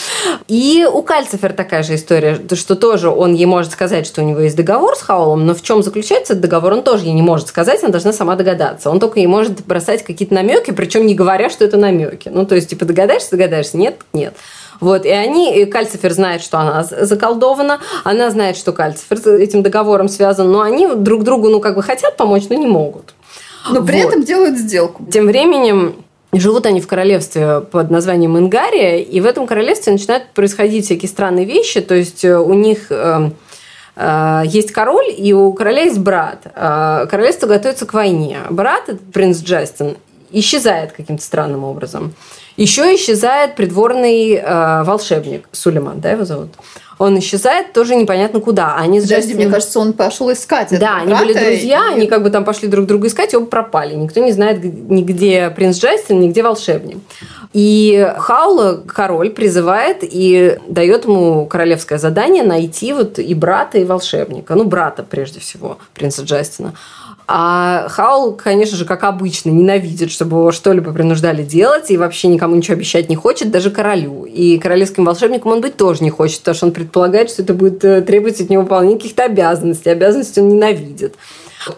И 0.48 0.86
у 0.90 1.02
Кальцифер 1.02 1.52
такая 1.52 1.82
же 1.82 1.94
история, 1.94 2.40
что 2.54 2.74
тоже 2.74 3.08
он 3.08 3.34
ей 3.34 3.46
может 3.46 3.72
сказать, 3.72 4.06
что 4.06 4.22
у 4.22 4.24
него 4.24 4.40
есть 4.40 4.56
договор 4.56 4.96
с 4.96 5.02
Хаулом, 5.02 5.46
но 5.46 5.54
в 5.54 5.62
чем 5.62 5.82
заключается 5.82 6.32
этот 6.32 6.42
договор, 6.42 6.72
он 6.72 6.82
тоже 6.82 7.04
ей 7.04 7.12
не 7.12 7.22
может 7.22 7.48
сказать, 7.48 7.82
она 7.82 7.92
должна 7.92 8.12
сама 8.12 8.36
догадаться. 8.36 8.90
Он 8.90 9.00
только 9.00 9.20
ей 9.20 9.26
может 9.26 9.64
бросать 9.66 10.02
какие-то 10.02 10.34
намеки, 10.34 10.70
причем 10.70 11.06
не 11.06 11.14
говоря, 11.14 11.50
что 11.50 11.64
это 11.64 11.76
намеки. 11.76 12.28
Ну, 12.28 12.46
то 12.46 12.54
есть, 12.54 12.70
типа, 12.70 12.84
догадаешься, 12.84 13.30
догадаешься, 13.30 13.76
нет, 13.76 13.96
нет. 14.12 14.34
Вот, 14.80 15.04
и 15.04 15.10
они, 15.10 15.56
и 15.56 15.64
Кальцифер 15.64 16.12
знает, 16.12 16.42
что 16.42 16.58
она 16.58 16.84
заколдована, 16.84 17.80
она 18.02 18.30
знает, 18.30 18.56
что 18.56 18.72
Кальцифер 18.72 19.18
этим 19.38 19.62
договором 19.62 20.08
связан, 20.08 20.50
но 20.50 20.60
они 20.60 20.88
друг 20.94 21.24
другу, 21.24 21.48
ну, 21.48 21.60
как 21.60 21.76
бы 21.76 21.82
хотят 21.82 22.16
помочь, 22.16 22.44
но 22.48 22.56
не 22.56 22.66
могут. 22.66 23.14
Но 23.70 23.84
при 23.84 24.02
вот. 24.02 24.08
этом 24.08 24.24
делают 24.24 24.58
сделку. 24.58 25.04
Тем 25.10 25.26
временем 25.26 25.96
Живут 26.36 26.66
они 26.66 26.80
в 26.80 26.88
королевстве 26.88 27.60
под 27.60 27.90
названием 27.90 28.36
Ингария, 28.36 29.00
и 29.00 29.20
в 29.20 29.26
этом 29.26 29.46
королевстве 29.46 29.92
начинают 29.92 30.30
происходить 30.30 30.84
всякие 30.84 31.08
странные 31.08 31.44
вещи. 31.44 31.80
То 31.80 31.94
есть 31.94 32.24
э, 32.24 32.36
у 32.36 32.52
них 32.54 32.86
э, 32.90 33.30
э, 33.94 34.42
есть 34.46 34.72
король, 34.72 35.14
и 35.16 35.32
у 35.32 35.52
короля 35.52 35.82
есть 35.82 35.98
брат. 35.98 36.46
Э, 36.56 37.06
королевство 37.08 37.46
готовится 37.46 37.86
к 37.86 37.94
войне. 37.94 38.38
Брат, 38.50 38.90
принц 39.12 39.42
Джастин, 39.42 39.96
исчезает 40.32 40.92
каким-то 40.92 41.22
странным 41.22 41.62
образом. 41.62 42.14
Еще 42.56 42.94
исчезает 42.96 43.54
придворный 43.54 44.34
э, 44.34 44.82
волшебник 44.82 45.48
Сулейман, 45.52 46.00
да, 46.00 46.10
его 46.10 46.24
зовут? 46.24 46.50
Он 46.98 47.18
исчезает 47.18 47.72
тоже 47.72 47.94
непонятно 47.94 48.40
куда. 48.40 48.76
Они 48.76 49.00
с 49.00 49.04
Подожди, 49.04 49.34
мне 49.34 49.48
кажется, 49.48 49.80
он 49.80 49.92
пошел 49.92 50.32
искать 50.32 50.78
Да, 50.78 50.98
они 50.98 51.14
были 51.14 51.32
друзья, 51.32 51.90
и... 51.90 51.94
они 51.94 52.06
как 52.06 52.22
бы 52.22 52.30
там 52.30 52.44
пошли 52.44 52.68
друг 52.68 52.86
друга 52.86 53.08
искать, 53.08 53.32
и 53.32 53.36
оба 53.36 53.46
пропали. 53.46 53.94
Никто 53.94 54.20
не 54.20 54.32
знает 54.32 54.62
нигде 54.62 55.50
принц 55.50 55.78
Джастин, 55.78 56.20
нигде 56.20 56.42
волшебник. 56.42 56.98
И 57.52 58.12
Хаула 58.18 58.82
король 58.86 59.30
призывает 59.30 59.98
и 60.00 60.58
дает 60.66 61.04
ему 61.04 61.46
королевское 61.46 61.98
задание 61.98 62.42
найти 62.42 62.92
вот 62.92 63.20
и 63.20 63.32
брата, 63.34 63.78
и 63.78 63.84
волшебника. 63.84 64.56
Ну, 64.56 64.64
брата 64.64 65.04
прежде 65.08 65.38
всего, 65.38 65.78
принца 65.94 66.22
Джастина. 66.22 66.74
А 67.26 67.88
Хаул, 67.88 68.32
конечно 68.32 68.76
же, 68.76 68.84
как 68.84 69.02
обычно, 69.04 69.48
ненавидит, 69.48 70.10
чтобы 70.10 70.38
его 70.38 70.52
что-либо 70.52 70.92
принуждали 70.92 71.42
делать, 71.42 71.90
и 71.90 71.96
вообще 71.96 72.28
никому 72.28 72.54
ничего 72.54 72.74
обещать 72.74 73.08
не 73.08 73.16
хочет, 73.16 73.50
даже 73.50 73.70
королю. 73.70 74.24
И 74.24 74.58
королевским 74.58 75.04
волшебником 75.04 75.52
он 75.52 75.60
быть 75.62 75.76
тоже 75.76 76.04
не 76.04 76.10
хочет, 76.10 76.40
потому 76.40 76.54
что 76.54 76.66
он 76.66 76.72
предполагает, 76.72 77.30
что 77.30 77.42
это 77.42 77.54
будет 77.54 77.82
э, 77.82 78.02
требовать 78.02 78.40
от 78.42 78.50
него 78.50 78.62
выполнения 78.62 78.96
каких-то 78.96 79.24
обязанностей. 79.24 79.88
Обязанности 79.88 80.40
он 80.40 80.48
ненавидит. 80.48 81.14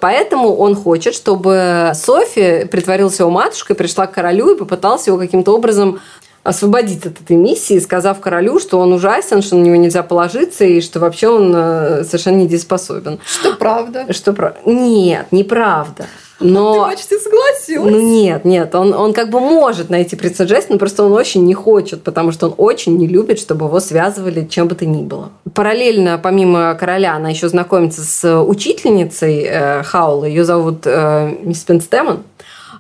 Поэтому 0.00 0.56
он 0.56 0.74
хочет, 0.74 1.14
чтобы 1.14 1.92
Софи 1.94 2.66
притворилась 2.66 3.20
его 3.20 3.30
матушкой, 3.30 3.76
пришла 3.76 4.08
к 4.08 4.12
королю 4.12 4.54
и 4.54 4.58
попыталась 4.58 5.06
его 5.06 5.16
каким-то 5.16 5.54
образом 5.54 6.00
освободить 6.46 7.04
от 7.04 7.20
этой 7.20 7.36
миссии, 7.36 7.78
сказав 7.80 8.20
королю, 8.20 8.60
что 8.60 8.78
он 8.78 8.92
ужасен, 8.92 9.42
что 9.42 9.56
на 9.56 9.62
него 9.62 9.76
нельзя 9.76 10.02
положиться 10.02 10.64
и 10.64 10.80
что 10.80 11.00
вообще 11.00 11.28
он 11.28 11.52
э, 11.54 12.04
совершенно 12.04 12.36
недееспособен. 12.36 13.18
Что 13.24 13.54
правда? 13.54 14.12
Что 14.12 14.32
правда? 14.32 14.58
Нет, 14.64 15.26
неправда. 15.32 16.06
Но... 16.38 16.84
Ты 16.84 16.90
почти 16.90 17.18
согласилась. 17.18 17.92
Ну 17.92 18.00
нет, 18.00 18.44
нет, 18.44 18.74
он, 18.74 18.92
он 18.92 19.12
как 19.12 19.30
бы 19.30 19.40
может 19.40 19.88
найти 19.88 20.16
принца 20.16 20.46
но 20.68 20.78
просто 20.78 21.02
он 21.02 21.12
очень 21.12 21.44
не 21.44 21.54
хочет, 21.54 22.02
потому 22.02 22.30
что 22.30 22.48
он 22.48 22.54
очень 22.58 22.96
не 22.98 23.06
любит, 23.06 23.40
чтобы 23.40 23.66
его 23.66 23.80
связывали 23.80 24.46
чем 24.46 24.68
бы 24.68 24.74
то 24.74 24.86
ни 24.86 25.02
было. 25.02 25.30
Параллельно, 25.54 26.20
помимо 26.22 26.74
короля, 26.78 27.16
она 27.16 27.30
еще 27.30 27.48
знакомится 27.48 28.02
с 28.02 28.40
учительницей 28.42 29.46
э, 29.48 29.82
Хаула, 29.82 30.26
ее 30.26 30.44
зовут 30.44 30.82
э, 30.84 31.34
мисс 31.42 31.64
Пенстемон 31.64 32.22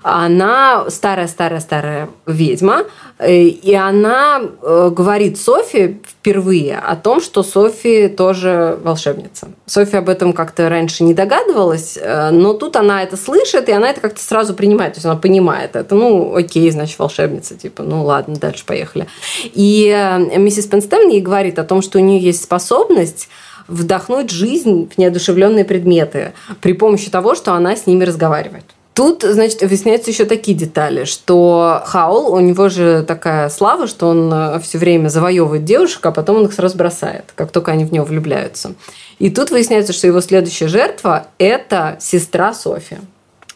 она 0.08 0.88
старая-старая-старая 0.88 2.08
ведьма, 2.26 2.84
э, 3.18 3.42
и 3.42 3.74
она 3.74 4.40
э, 4.40 4.90
говорит 4.94 5.36
Софи 5.36 6.00
впервые 6.06 6.78
о 6.78 6.94
том, 6.94 7.20
что 7.20 7.42
Софи 7.42 8.06
тоже 8.06 8.78
волшебница. 8.84 9.48
Софи 9.66 9.96
об 9.96 10.08
этом 10.08 10.32
как-то 10.32 10.68
раньше 10.68 11.02
не 11.02 11.12
догадывалась, 11.12 11.98
э, 12.00 12.30
но 12.30 12.52
тут 12.52 12.76
она 12.76 13.02
это 13.02 13.16
слышит, 13.16 13.68
и 13.68 13.72
она 13.72 13.90
это 13.90 14.00
как-то 14.00 14.22
сразу 14.22 14.54
принимает, 14.54 14.92
то 14.94 14.98
есть 14.98 15.06
она 15.06 15.16
понимает 15.16 15.74
это. 15.74 15.96
Ну, 15.96 16.36
окей, 16.36 16.70
значит, 16.70 17.00
волшебница, 17.00 17.56
типа, 17.56 17.82
ну 17.82 18.04
ладно, 18.04 18.36
дальше 18.36 18.64
поехали. 18.64 19.08
И 19.42 19.90
миссис 20.36 20.66
Пенстем 20.66 21.08
ей 21.08 21.20
говорит 21.20 21.58
о 21.58 21.64
том, 21.64 21.82
что 21.82 21.98
у 21.98 22.00
нее 22.00 22.20
есть 22.20 22.44
способность 22.44 23.28
вдохнуть 23.66 24.30
жизнь 24.30 24.88
в 24.88 24.98
неодушевленные 24.98 25.64
предметы 25.64 26.32
при 26.60 26.74
помощи 26.74 27.10
того, 27.10 27.34
что 27.34 27.54
она 27.54 27.74
с 27.74 27.88
ними 27.88 28.04
разговаривает. 28.04 28.66
Тут, 28.96 29.24
значит, 29.24 29.60
выясняются 29.60 30.10
еще 30.10 30.24
такие 30.24 30.56
детали, 30.56 31.04
что 31.04 31.82
Хаул, 31.84 32.32
у 32.32 32.40
него 32.40 32.70
же 32.70 33.04
такая 33.06 33.50
слава, 33.50 33.88
что 33.88 34.08
он 34.08 34.32
э, 34.32 34.58
все 34.60 34.78
время 34.78 35.08
завоевывает 35.08 35.64
девушек, 35.64 36.06
а 36.06 36.12
потом 36.12 36.36
он 36.36 36.46
их 36.46 36.54
сразу 36.54 36.78
бросает, 36.78 37.24
как 37.34 37.52
только 37.52 37.72
они 37.72 37.84
в 37.84 37.92
него 37.92 38.06
влюбляются. 38.06 38.72
И 39.18 39.28
тут 39.28 39.50
выясняется, 39.50 39.92
что 39.92 40.06
его 40.06 40.22
следующая 40.22 40.68
жертва– 40.68 41.26
это 41.38 41.98
сестра 42.00 42.54
Софи, 42.54 42.96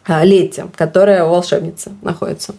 э, 0.06 0.24
Летти, 0.26 0.64
которая 0.76 1.24
у 1.24 1.30
волшебницы 1.30 1.92
находится. 2.02 2.54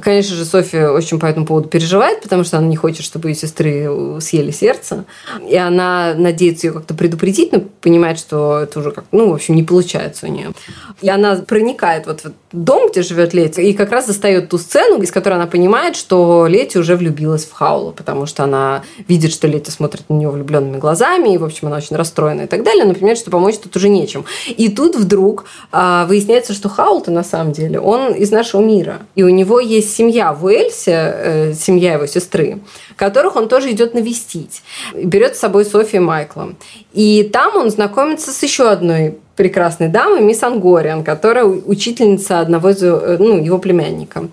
Конечно 0.00 0.36
же, 0.36 0.44
София 0.44 0.90
очень 0.90 1.18
по 1.18 1.26
этому 1.26 1.46
поводу 1.46 1.68
переживает, 1.68 2.22
потому 2.22 2.44
что 2.44 2.58
она 2.58 2.66
не 2.66 2.76
хочет, 2.76 3.04
чтобы 3.04 3.28
ее 3.28 3.34
сестры 3.34 3.88
съели 4.20 4.50
сердце. 4.50 5.04
И 5.48 5.56
она 5.56 6.14
надеется 6.14 6.66
ее 6.66 6.72
как-то 6.72 6.94
предупредить, 6.94 7.52
но 7.52 7.60
понимает, 7.80 8.18
что 8.18 8.60
это 8.60 8.80
уже 8.80 8.90
как, 8.90 9.04
ну, 9.12 9.30
в 9.30 9.34
общем, 9.34 9.54
не 9.54 9.62
получается 9.62 10.26
у 10.26 10.30
нее. 10.30 10.52
И 11.00 11.08
она 11.08 11.36
проникает 11.36 12.06
вот 12.06 12.24
в 12.24 12.32
дом, 12.52 12.90
где 12.90 13.02
живет 13.02 13.34
Лети, 13.34 13.60
и 13.60 13.72
как 13.72 13.92
раз 13.92 14.06
застает 14.06 14.48
ту 14.48 14.58
сцену, 14.58 15.02
из 15.02 15.10
которой 15.10 15.34
она 15.34 15.46
понимает, 15.46 15.96
что 15.96 16.46
Лети 16.46 16.78
уже 16.78 16.96
влюбилась 16.96 17.44
в 17.44 17.52
Хаула, 17.52 17.92
потому 17.92 18.26
что 18.26 18.44
она 18.44 18.82
видит, 19.06 19.32
что 19.32 19.46
Лети 19.46 19.70
смотрит 19.70 20.08
на 20.08 20.14
нее 20.14 20.30
влюбленными 20.30 20.78
глазами, 20.78 21.34
и, 21.34 21.38
в 21.38 21.44
общем, 21.44 21.68
она 21.68 21.76
очень 21.76 21.96
расстроена 21.96 22.42
и 22.42 22.46
так 22.46 22.62
далее, 22.62 22.84
но 22.84 22.94
понимает, 22.94 23.18
что 23.18 23.30
помочь 23.30 23.58
тут 23.58 23.76
уже 23.76 23.88
нечем. 23.88 24.24
И 24.48 24.68
тут 24.68 24.96
вдруг 24.96 25.44
а, 25.72 26.06
выясняется, 26.06 26.54
что 26.54 26.68
Хаул-то 26.68 27.10
на 27.10 27.24
самом 27.24 27.52
деле, 27.52 27.80
он 27.80 28.14
из 28.14 28.30
нашего 28.30 28.62
мира, 28.62 29.00
и 29.14 29.22
у 29.22 29.28
него 29.28 29.60
есть 29.60 29.87
семья 29.88 30.32
в 30.32 30.44
Уэльсе, 30.44 30.92
э, 30.92 31.52
семья 31.54 31.94
его 31.94 32.06
сестры, 32.06 32.58
которых 32.96 33.36
он 33.36 33.48
тоже 33.48 33.70
идет 33.70 33.94
навестить. 33.94 34.62
Берет 34.94 35.36
с 35.36 35.40
собой 35.40 35.64
Софию 35.64 36.02
Майкла. 36.02 36.54
И 36.92 37.28
там 37.32 37.56
он 37.56 37.70
знакомится 37.70 38.32
с 38.32 38.42
еще 38.42 38.68
одной 38.68 39.18
прекрасной 39.38 39.88
дамой, 39.88 40.20
мисс 40.20 40.42
Ангориан, 40.42 41.04
которая 41.04 41.44
учительница 41.44 42.40
одного 42.40 42.70
из 42.70 42.82
э, 42.82 43.16
ну, 43.20 43.42
его 43.42 43.58
племянника. 43.58 44.28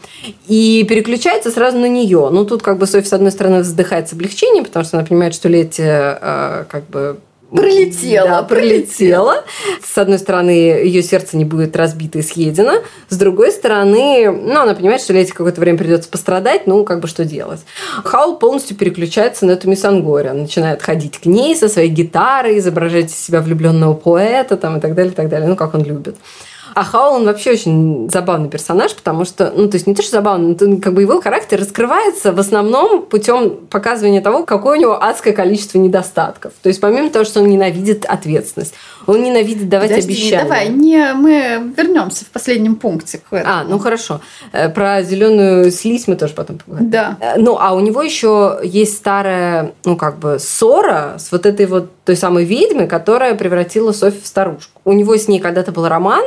И 0.48 0.84
переключается 0.90 1.52
сразу 1.52 1.78
на 1.78 1.88
нее. 1.88 2.30
Ну, 2.32 2.44
тут 2.44 2.64
как 2.64 2.80
бы 2.80 2.88
Софья, 2.88 3.10
с 3.10 3.14
одной 3.14 3.32
стороны, 3.32 3.60
вздыхает 3.60 4.10
с 4.10 4.14
облегчением, 4.14 4.66
потому 4.66 4.84
что 4.84 4.98
она 4.98 5.06
понимает, 5.06 5.36
что 5.36 5.48
Лети 5.48 5.84
э, 5.86 6.66
как 6.68 6.90
бы 6.90 7.20
Пролетела. 7.52 8.28
Да, 8.28 8.44
пролетела. 8.44 9.44
С 9.84 9.98
одной 9.98 10.20
стороны, 10.20 10.50
ее 10.50 11.04
сердце 11.04 11.38
не 11.38 11.46
будет 11.46 11.76
разбито 11.76 12.20
и 12.20 12.22
съедено. 12.22 12.82
С 13.10 13.18
другой 13.18 13.52
стороны, 13.52 14.32
ну, 14.32 14.62
она 14.62 14.74
понимает, 14.74 15.02
что 15.02 15.14
Лете 15.14 15.32
какое-то 15.32 15.62
время 15.62 15.78
придется 15.78 16.10
пострадать, 16.10 16.66
ну, 16.66 16.84
как 16.84 17.02
бы 17.02 17.08
что 17.08 17.24
делать. 17.24 17.62
Хаул 18.04 18.38
полностью 18.38 18.76
переключается 18.76 19.46
на 19.46 19.52
эту 19.52 19.70
мисс 19.70 19.86
Ангори. 19.86 20.30
начинает 20.30 20.82
ходить 20.82 21.20
к 21.20 21.26
ней 21.26 21.56
со 21.56 21.70
своей 21.70 21.90
гитарой, 21.90 22.58
изображать 22.58 23.12
из 23.12 23.20
себя 23.20 23.42
влюбленного 23.42 23.94
поэта 23.94 24.58
там, 24.58 24.78
и 24.78 24.82
так 24.82 24.96
далее, 24.96 25.14
и 25.14 25.16
так 25.16 25.30
далее. 25.30 25.48
Ну, 25.48 25.56
как 25.56 25.76
он 25.76 25.84
любит. 25.84 26.16
А 26.76 26.84
Хаул, 26.84 27.16
он 27.16 27.26
вообще 27.26 27.52
очень 27.52 28.10
забавный 28.12 28.50
персонаж, 28.50 28.94
потому 28.94 29.24
что, 29.24 29.54
ну, 29.56 29.70
то 29.70 29.76
есть 29.76 29.88
не 29.88 29.96
то, 29.96 30.02
что 30.02 30.12
забавный, 30.12 30.58
но 30.60 30.78
как 30.82 30.94
бы 30.94 31.04
его 31.04 31.22
характер 31.22 31.62
раскрывается 31.62 32.34
в 32.34 32.40
основном 32.40 33.04
путем 33.04 33.52
показывания 33.70 34.20
того, 34.20 34.44
какое 34.44 34.78
у 34.78 34.82
него 34.82 35.02
адское 35.02 35.32
количество 35.32 35.78
недостатков. 35.78 36.52
То 36.62 36.68
есть 36.68 36.82
помимо 36.82 37.10
того, 37.10 37.24
что 37.24 37.40
он 37.40 37.48
ненавидит 37.48 38.04
ответственность, 38.04 38.74
он 39.08 39.24
ненавидит 39.24 39.70
давать 39.70 39.90
Подожди, 39.90 40.12
обещания. 40.12 40.44
давай, 40.44 40.68
не, 40.68 41.14
мы 41.14 41.74
вернемся 41.78 42.26
в 42.26 42.28
последнем 42.28 42.76
пункте 42.76 43.20
к 43.20 43.34
этому. 43.34 43.56
А, 43.56 43.64
ну 43.64 43.80
хорошо. 43.80 44.20
Э, 44.52 44.68
про 44.68 45.02
зеленую 45.02 45.72
слизь 45.72 46.10
мы 46.10 46.18
тоже 46.18 46.34
потом 46.34 46.58
поговорим. 46.58 46.90
Да. 46.90 47.16
Э, 47.22 47.38
ну, 47.38 47.58
а 47.58 47.74
у 47.74 47.80
него 47.80 48.02
еще 48.02 48.60
есть 48.64 48.98
старая, 48.98 49.72
ну, 49.86 49.96
как 49.96 50.20
бы 50.20 50.40
ссора 50.40 51.16
с 51.20 51.32
вот 51.32 51.46
этой 51.46 51.68
вот 51.68 51.90
той 52.04 52.18
самой 52.18 52.44
ведьмой, 52.44 52.88
которая 52.88 53.34
превратила 53.36 53.94
Софи 53.94 54.20
в 54.22 54.28
старушку. 54.28 54.82
У 54.84 54.92
него 54.92 55.16
с 55.16 55.30
ней 55.30 55.40
когда-то 55.40 55.72
был 55.72 55.88
роман, 55.88 56.26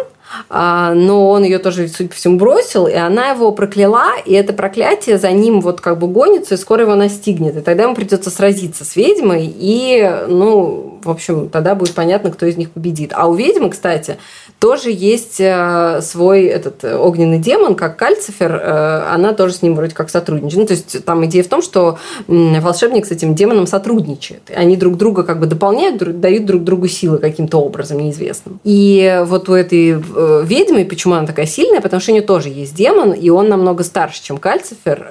но 0.51 1.31
он 1.31 1.45
ее 1.45 1.59
тоже, 1.59 1.89
судя 1.89 2.11
по 2.11 2.15
всему, 2.15 2.39
бросил, 2.39 2.87
и 2.87 2.95
она 2.95 3.31
его 3.31 3.53
прокляла, 3.53 4.19
и 4.25 4.33
это 4.35 4.53
проклятие 4.53 5.19
за 5.19 5.31
ним 5.31 5.61
вот 5.61 5.81
как 5.81 5.99
бы 5.99 6.09
гонится, 6.09 6.55
и 6.55 6.59
скоро 6.59 6.83
его 6.83 6.95
настигнет. 6.95 7.57
И 7.57 7.61
тогда 7.61 7.85
ему 7.85 7.95
придется 7.95 8.31
сразиться 8.31 8.85
с 8.85 8.97
ведьмой, 8.97 9.53
и, 9.55 10.11
ну, 10.29 10.98
в 11.05 11.11
общем, 11.11 11.49
тогда 11.49 11.75
будет 11.75 11.95
понятно, 11.95 12.31
кто 12.31 12.47
из 12.47 12.57
них 12.57 12.71
победит. 12.71 13.13
А 13.15 13.27
у 13.29 13.35
ведьмы, 13.35 13.71
кстати, 13.71 14.19
тоже 14.59 14.91
есть 14.91 15.41
э, 15.41 16.01
свой 16.03 16.45
этот 16.45 16.85
огненный 16.85 17.39
демон, 17.39 17.75
как 17.75 17.97
Кальцифер, 17.97 18.55
э, 18.55 19.03
она 19.13 19.33
тоже 19.33 19.55
с 19.55 19.63
ним 19.63 19.75
вроде 19.75 19.95
как 19.95 20.11
сотрудничает. 20.11 20.61
Ну, 20.61 20.67
то 20.67 20.73
есть 20.75 21.05
там 21.05 21.25
идея 21.27 21.43
в 21.43 21.49
том, 21.49 21.63
что 21.63 21.99
волшебник 22.27 23.07
с 23.07 23.11
этим 23.11 23.35
демоном 23.35 23.67
сотрудничает. 23.67 24.51
Они 24.55 24.77
друг 24.77 24.97
друга 24.97 25.23
как 25.23 25.41
бы 25.41 25.47
дополняют, 25.47 26.21
дают 26.21 26.45
друг 26.45 26.65
другу 26.65 26.89
силы 26.89 27.19
каким-то 27.19 27.61
образом 27.61 27.99
неизвестным. 27.99 28.61
И 28.65 29.23
вот 29.27 29.49
у 29.49 29.55
этой 29.55 29.93
э, 29.93 30.43
ведьмы, 30.45 30.85
почему 30.85 31.15
она 31.15 31.27
такая 31.27 31.47
сильная, 31.47 31.81
потому 31.81 32.01
что 32.01 32.13
у 32.13 32.15
нее 32.15 32.25
тоже 32.25 32.49
есть 32.49 32.75
демон, 32.75 33.13
и 33.13 33.31
он 33.31 33.49
намного 33.49 33.85
старше, 33.85 34.23
чем 34.23 34.39
Кальцифер, 34.39 35.07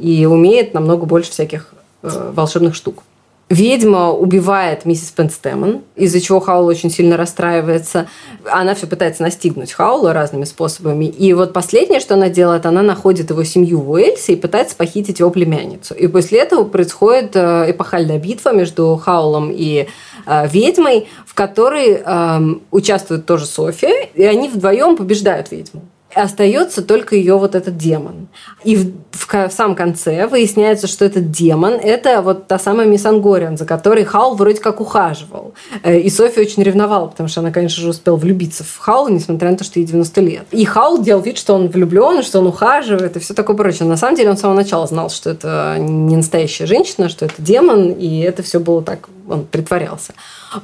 и 0.00 0.26
умеет 0.26 0.74
намного 0.74 1.06
больше 1.06 1.30
всяких 1.30 1.72
волшебных 2.02 2.74
штук. 2.74 3.02
Ведьма 3.48 4.12
убивает 4.12 4.86
миссис 4.86 5.10
Пенстемон, 5.10 5.82
из-за 5.94 6.22
чего 6.22 6.40
Хаул 6.40 6.66
очень 6.66 6.90
сильно 6.90 7.18
расстраивается. 7.18 8.08
Она 8.50 8.74
все 8.74 8.86
пытается 8.86 9.22
настигнуть 9.22 9.72
Хаула 9.72 10.14
разными 10.14 10.44
способами. 10.44 11.04
И 11.04 11.34
вот 11.34 11.52
последнее, 11.52 12.00
что 12.00 12.14
она 12.14 12.30
делает, 12.30 12.64
она 12.64 12.80
находит 12.80 13.28
его 13.28 13.44
семью 13.44 13.80
в 13.80 13.90
Уэльсе 13.90 14.32
и 14.32 14.36
пытается 14.36 14.74
похитить 14.74 15.18
его 15.18 15.30
племянницу. 15.30 15.92
И 15.92 16.06
после 16.06 16.38
этого 16.38 16.64
происходит 16.64 17.36
э, 17.36 17.72
эпохальная 17.72 18.18
битва 18.18 18.54
между 18.54 18.96
Хаулом 18.96 19.52
и 19.54 19.86
э, 20.26 20.48
ведьмой, 20.48 21.08
в 21.26 21.34
которой 21.34 22.00
э, 22.02 22.40
участвует 22.70 23.26
тоже 23.26 23.44
София, 23.44 24.08
и 24.14 24.24
они 24.24 24.48
вдвоем 24.48 24.96
побеждают 24.96 25.50
ведьму 25.50 25.82
остается 26.14 26.82
только 26.82 27.16
ее 27.16 27.36
вот 27.38 27.54
этот 27.54 27.76
демон. 27.76 28.28
И 28.64 28.76
в, 28.76 28.92
в, 29.12 29.48
в 29.48 29.52
самом 29.52 29.74
конце 29.74 30.26
выясняется, 30.26 30.86
что 30.86 31.04
этот 31.04 31.30
демон– 31.30 31.72
это 31.82 32.22
вот 32.22 32.46
та 32.46 32.58
самая 32.58 32.86
мисс 32.86 33.04
Ангориан, 33.04 33.56
за 33.56 33.64
которой 33.64 34.04
Хаул 34.04 34.34
вроде 34.34 34.60
как 34.60 34.80
ухаживал. 34.80 35.54
Э, 35.82 35.98
и 35.98 36.10
София 36.10 36.42
очень 36.42 36.62
ревновала, 36.62 37.06
потому 37.06 37.28
что 37.28 37.40
она, 37.40 37.50
конечно 37.50 37.82
же, 37.82 37.90
успела 37.90 38.16
влюбиться 38.16 38.64
в 38.64 38.78
Хаула, 38.78 39.08
несмотря 39.08 39.50
на 39.50 39.56
то, 39.56 39.64
что 39.64 39.78
ей 39.78 39.86
90 39.86 40.20
лет. 40.20 40.46
И 40.50 40.64
Хаул 40.64 41.02
делал 41.02 41.22
вид, 41.22 41.38
что 41.38 41.54
он 41.54 41.68
влюблен, 41.68 42.22
что 42.22 42.40
он 42.40 42.46
ухаживает 42.46 43.16
и 43.16 43.20
все 43.20 43.34
такое 43.34 43.56
прочее. 43.56 43.88
На 43.88 43.96
самом 43.96 44.16
деле 44.16 44.30
он 44.30 44.36
с 44.36 44.40
самого 44.40 44.56
начала 44.56 44.86
знал, 44.86 45.10
что 45.10 45.30
это 45.30 45.76
не 45.78 46.16
настоящая 46.16 46.66
женщина, 46.66 47.08
что 47.08 47.24
это 47.24 47.34
демон, 47.38 47.92
и 47.92 48.20
это 48.20 48.42
все 48.42 48.60
было 48.60 48.82
так, 48.82 49.08
он 49.28 49.44
притворялся. 49.46 50.14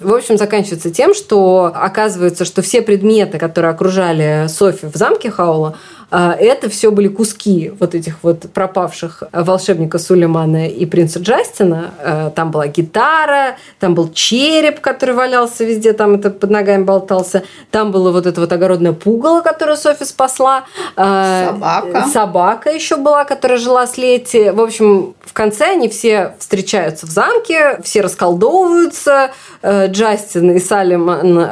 В 0.00 0.15
общем, 0.15 0.37
заканчивается 0.37 0.91
тем, 0.91 1.15
что 1.15 1.73
оказывается, 1.75 2.45
что 2.45 2.62
все 2.62 2.83
предметы, 2.83 3.38
которые 3.38 3.71
окружали 3.71 4.47
Софи 4.49 4.87
в 4.87 4.97
замке 4.97 5.31
Хаула, 5.31 5.77
это 6.11 6.71
все 6.71 6.91
были 6.91 7.09
куски 7.09 7.73
вот 7.79 7.95
этих 7.95 8.17
вот 8.23 8.50
пропавших 8.53 9.25
волшебника 9.33 9.99
Сулеймана 9.99 10.69
и 10.69 10.87
принца 10.87 11.19
Джастина. 11.19 11.91
А, 12.03 12.31
там 12.31 12.50
была 12.50 12.67
гитара, 12.67 13.57
там 13.79 13.95
был 13.95 14.11
череп, 14.12 14.81
который 14.81 15.15
валялся 15.15 15.65
везде, 15.65 15.93
там 15.93 16.15
это 16.15 16.31
под 16.31 16.50
ногами 16.50 16.85
болтался. 16.85 17.43
Там 17.71 17.93
было 17.93 18.11
вот 18.11 18.27
это 18.27 18.41
вот 18.41 18.53
огородное 18.53 18.92
пугало, 18.92 19.42
которое 19.42 19.77
Софи 19.77 20.05
спасла. 20.05 20.64
А, 20.97 21.49
собака. 21.49 22.07
Собака 22.12 22.71
еще 22.71 22.97
была, 22.97 23.25
которая 23.25 23.59
жила 23.59 23.87
с 23.87 23.99
Лети. 23.99 24.51
В 24.51 24.61
общем, 24.61 25.14
в 25.21 25.33
конце 25.35 25.73
они 25.73 25.88
все 25.88 26.35
встречаются 26.38 27.07
в 27.07 27.11
замке, 27.11 27.81
все 27.83 28.01
расколдовываются. 28.01 29.31
Джастин 29.62 30.53
и 30.53 30.59
Салиман 30.59 31.49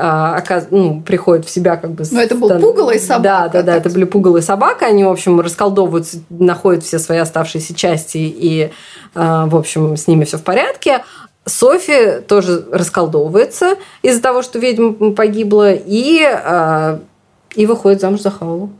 ну, 0.70 1.02
приходят 1.02 1.46
в 1.46 1.50
себя 1.50 1.76
как 1.76 1.90
бы... 1.90 2.04
Но 2.10 2.22
это 2.22 2.34
был 2.36 2.58
пугало 2.60 2.92
и 2.92 2.98
собака. 2.98 3.22
Да, 3.22 3.48
да, 3.48 3.62
да, 3.62 3.76
это 3.76 3.90
были 3.90 4.04
пугало 4.04 4.38
и 4.38 4.42
собака, 4.46 4.86
они, 4.86 5.04
в 5.04 5.08
общем, 5.08 5.40
расколдовываются, 5.40 6.18
находят 6.30 6.84
все 6.84 6.98
свои 6.98 7.18
оставшиеся 7.18 7.74
части, 7.74 8.18
и, 8.18 8.70
а, 9.14 9.46
в 9.46 9.56
общем, 9.56 9.96
с 9.96 10.06
ними 10.06 10.24
все 10.24 10.38
в 10.38 10.42
порядке. 10.42 11.04
Софи 11.44 12.20
тоже 12.26 12.64
расколдовывается 12.72 13.76
из-за 14.02 14.22
того, 14.22 14.42
что 14.42 14.58
ведьма 14.58 15.12
погибла, 15.12 15.72
и, 15.72 16.22
а, 16.22 17.00
и 17.54 17.66
выходит 17.66 18.00
замуж 18.00 18.20
за 18.20 18.30
Хаулу. 18.30 18.70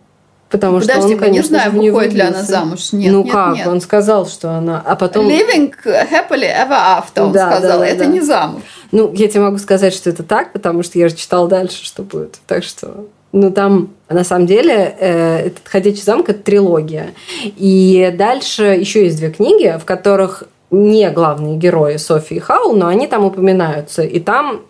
Потому 0.49 0.79
Подожди, 0.79 1.03
что 1.03 1.13
он, 1.13 1.19
конечно, 1.19 1.43
не 1.43 1.43
знаю, 1.49 1.73
выходит 1.73 2.13
ли 2.13 2.21
она 2.21 2.43
замуж. 2.43 2.93
Нет, 2.93 3.13
ну 3.13 3.25
нет, 3.25 3.33
как? 3.33 3.57
Нет. 3.57 3.67
Он 3.67 3.81
сказал, 3.81 4.29
что 4.29 4.53
она... 4.53 4.81
А 4.85 4.95
потом... 4.95 5.27
Living 5.27 5.75
happily 5.85 6.49
ever 6.49 6.71
after, 6.71 7.25
он 7.25 7.33
да, 7.33 7.51
сказал. 7.51 7.79
Да, 7.81 7.85
да, 7.85 7.87
это 7.87 8.05
да. 8.05 8.07
не 8.07 8.21
замуж. 8.21 8.63
Ну, 8.93 9.13
я 9.13 9.27
тебе 9.27 9.41
могу 9.41 9.59
сказать, 9.59 9.93
что 9.93 10.09
это 10.09 10.23
так, 10.23 10.53
потому 10.53 10.85
что 10.85 11.01
я 11.01 11.09
же 11.09 11.17
читала 11.17 11.49
дальше, 11.49 11.85
что 11.85 12.03
будет. 12.03 12.39
Так 12.47 12.63
что 12.63 13.07
ну, 13.37 13.51
там, 13.51 13.90
на 14.09 14.25
самом 14.25 14.46
деле, 14.46 14.96
э, 14.99 15.49
этот 15.49 15.68
«Ходячий 15.68 16.03
замок»— 16.03 16.29
это 16.31 16.42
трилогия. 16.42 17.12
И 17.44 18.14
дальше 18.16 18.62
еще 18.62 19.05
есть 19.05 19.18
две 19.18 19.31
книги, 19.31 19.77
в 19.79 19.85
которых 19.85 20.44
не 20.70 21.11
главные 21.11 21.59
герои 21.59 21.99
Софи 21.99 22.37
и 22.37 22.38
Хаул, 22.38 22.75
но 22.75 22.87
они 22.87 23.07
там 23.07 23.25
упоминаются. 23.25 24.03
И 24.03 24.20
там 24.20 24.62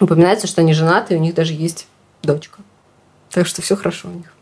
упоминается, 0.00 0.48
что 0.48 0.60
они 0.60 0.74
женаты, 0.74 1.14
и 1.14 1.16
у 1.18 1.20
них 1.20 1.34
даже 1.34 1.52
есть 1.52 1.86
дочка. 2.24 2.58
Так 3.30 3.46
что 3.46 3.62
все 3.62 3.76
хорошо 3.76 4.08
у 4.08 4.16
них. 4.16 4.32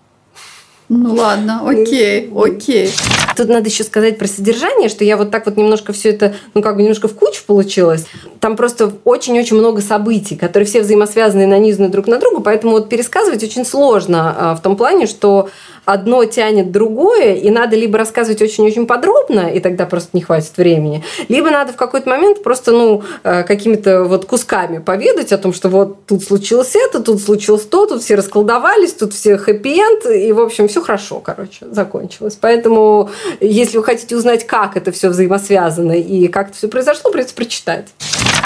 Ну 0.88 1.14
ладно, 1.14 1.68
окей, 1.68 2.32
окей. 2.34 2.90
Тут 3.38 3.48
надо 3.50 3.68
еще 3.68 3.84
сказать 3.84 4.18
про 4.18 4.26
содержание, 4.26 4.88
что 4.88 5.04
я 5.04 5.16
вот 5.16 5.30
так 5.30 5.46
вот 5.46 5.56
немножко 5.56 5.92
все 5.92 6.10
это, 6.10 6.34
ну 6.54 6.60
как 6.60 6.74
бы 6.74 6.82
немножко 6.82 7.06
в 7.06 7.14
кучу 7.14 7.44
получилось. 7.46 8.04
Там 8.40 8.56
просто 8.56 8.90
очень-очень 9.04 9.56
много 9.56 9.80
событий, 9.80 10.34
которые 10.34 10.66
все 10.66 10.80
взаимосвязаны 10.80 11.42
и 11.42 11.46
нанизаны 11.46 11.88
друг 11.88 12.08
на 12.08 12.18
друга, 12.18 12.40
поэтому 12.40 12.72
вот 12.72 12.88
пересказывать 12.88 13.44
очень 13.44 13.64
сложно 13.64 14.34
а, 14.36 14.54
в 14.56 14.60
том 14.62 14.76
плане, 14.76 15.06
что 15.06 15.50
одно 15.88 16.22
тянет 16.26 16.70
другое, 16.70 17.32
и 17.34 17.48
надо 17.48 17.74
либо 17.74 17.96
рассказывать 17.96 18.42
очень-очень 18.42 18.86
подробно, 18.86 19.48
и 19.48 19.58
тогда 19.58 19.86
просто 19.86 20.10
не 20.12 20.20
хватит 20.20 20.58
времени, 20.58 21.02
либо 21.28 21.50
надо 21.50 21.72
в 21.72 21.76
какой-то 21.76 22.10
момент 22.10 22.42
просто, 22.42 22.72
ну, 22.72 23.02
э, 23.22 23.42
какими-то 23.44 24.04
вот 24.04 24.26
кусками 24.26 24.78
поведать 24.78 25.32
о 25.32 25.38
том, 25.38 25.54
что 25.54 25.70
вот 25.70 26.04
тут 26.04 26.22
случилось 26.22 26.76
это, 26.76 27.02
тут 27.02 27.22
случилось 27.22 27.62
то, 27.62 27.86
тут 27.86 28.02
все 28.02 28.16
расколдовались, 28.16 28.92
тут 28.92 29.14
все 29.14 29.38
хэппи-энд, 29.38 30.04
и, 30.14 30.30
в 30.32 30.40
общем, 30.40 30.68
все 30.68 30.82
хорошо, 30.82 31.20
короче, 31.20 31.66
закончилось. 31.70 32.36
Поэтому, 32.38 33.08
если 33.40 33.78
вы 33.78 33.84
хотите 33.84 34.16
узнать, 34.16 34.46
как 34.46 34.76
это 34.76 34.92
все 34.92 35.08
взаимосвязано 35.08 35.92
и 35.92 36.28
как 36.28 36.48
это 36.48 36.56
все 36.56 36.68
произошло, 36.68 37.10
придется 37.10 37.34
прочитать. 37.34 37.88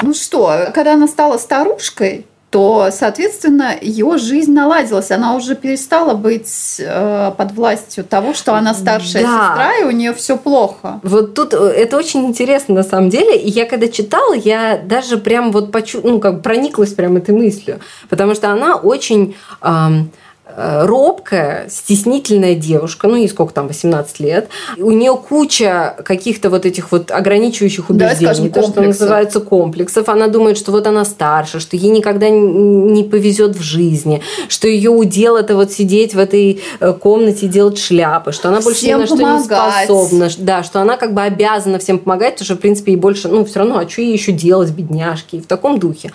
Ну 0.03 0.15
что, 0.15 0.71
когда 0.75 0.95
она 0.95 1.07
стала 1.09 1.39
старушкой, 1.39 2.27
то, 2.53 2.91
соответственно, 2.93 3.75
ее 3.81 4.19
жизнь 4.19 4.53
наладилась. 4.53 5.11
Она 5.11 5.37
уже 5.37 5.55
перестала 5.55 6.13
быть 6.13 6.77
э, 6.79 7.33
под 7.35 7.53
властью 7.53 8.05
того, 8.05 8.35
что 8.35 8.55
она 8.55 8.75
старшая 8.75 9.23
да. 9.23 9.29
сестра, 9.29 9.77
и 9.81 9.85
у 9.85 9.91
нее 9.91 10.13
все 10.13 10.37
плохо. 10.37 11.01
Вот 11.03 11.33
тут 11.33 11.55
э, 11.55 11.57
это 11.57 11.97
очень 11.97 12.27
интересно 12.27 12.75
на 12.75 12.83
самом 12.83 13.09
деле. 13.09 13.39
И 13.39 13.49
я 13.49 13.65
когда 13.65 13.89
читала, 13.89 14.35
я 14.35 14.77
даже 14.77 15.17
прям 15.17 15.51
вот 15.51 15.73
почу... 15.73 16.03
ну, 16.05 16.21
как 16.21 16.43
прониклась 16.43 16.93
прям 16.93 17.17
этой 17.17 17.35
мыслью. 17.35 17.81
Потому 18.11 18.35
что 18.35 18.51
она 18.51 18.77
очень... 18.77 19.35
Эм 19.63 20.11
робкая, 20.57 21.69
стеснительная 21.69 22.55
девушка, 22.55 23.09
ну, 23.09 23.17
ей 23.17 23.29
сколько 23.29 23.53
там, 23.53 23.69
18 23.69 24.21
лет. 24.21 24.49
У 24.79 24.91
нее 24.91 25.17
куча 25.17 25.97
каких-то 26.05 26.51
вот 26.51 26.67
этих 26.67 26.93
вот 26.93 27.11
ограничивающих 27.11 27.91
убеждений, 27.91 28.27
да, 28.27 28.35
скажем, 28.35 28.53
то, 28.53 28.63
что 28.63 28.83
называется 28.83 29.41
комплексов. 29.41 30.09
Она 30.09 30.29
думает, 30.29 30.59
что 30.59 30.73
вот 30.73 30.87
она 30.87 31.05
старше, 31.05 31.61
что 31.61 31.77
ей 31.77 31.91
никогда 31.91 32.29
не 32.31 33.05
повезет 33.05 33.57
в 33.57 33.63
жизни, 33.63 34.23
что 34.49 34.69
ее 34.69 34.91
удел 34.91 35.37
это 35.37 35.55
вот 35.55 35.73
сидеть 35.73 36.15
в 36.15 36.19
этой 36.19 36.61
э, 36.81 36.93
комнате 36.93 37.47
и 37.47 37.49
делать 37.49 37.79
шляпы, 37.79 38.33
что 38.33 38.49
она 38.49 38.61
больше 38.61 38.81
всем 38.81 39.01
ни 39.01 39.05
на 39.05 39.09
помогать. 39.09 39.85
что 39.85 40.01
не 40.01 40.07
способна. 40.07 40.31
Да, 40.39 40.63
что 40.63 40.81
она 40.81 40.97
как 40.97 41.15
бы 41.15 41.23
обязана 41.23 41.79
всем 41.79 41.99
помогать, 41.99 42.35
потому 42.35 42.45
что, 42.47 42.55
в 42.57 42.59
принципе, 42.61 42.93
ей 42.93 42.99
больше, 42.99 43.29
ну, 43.29 43.45
все 43.45 43.61
равно, 43.61 43.79
а 43.79 43.89
что 43.89 44.03
ей 44.03 44.13
еще 44.13 44.33
делать, 44.33 44.71
бедняжки, 44.71 45.37
и 45.37 45.41
в 45.41 45.47
таком 45.47 45.79
духе. 45.79 46.13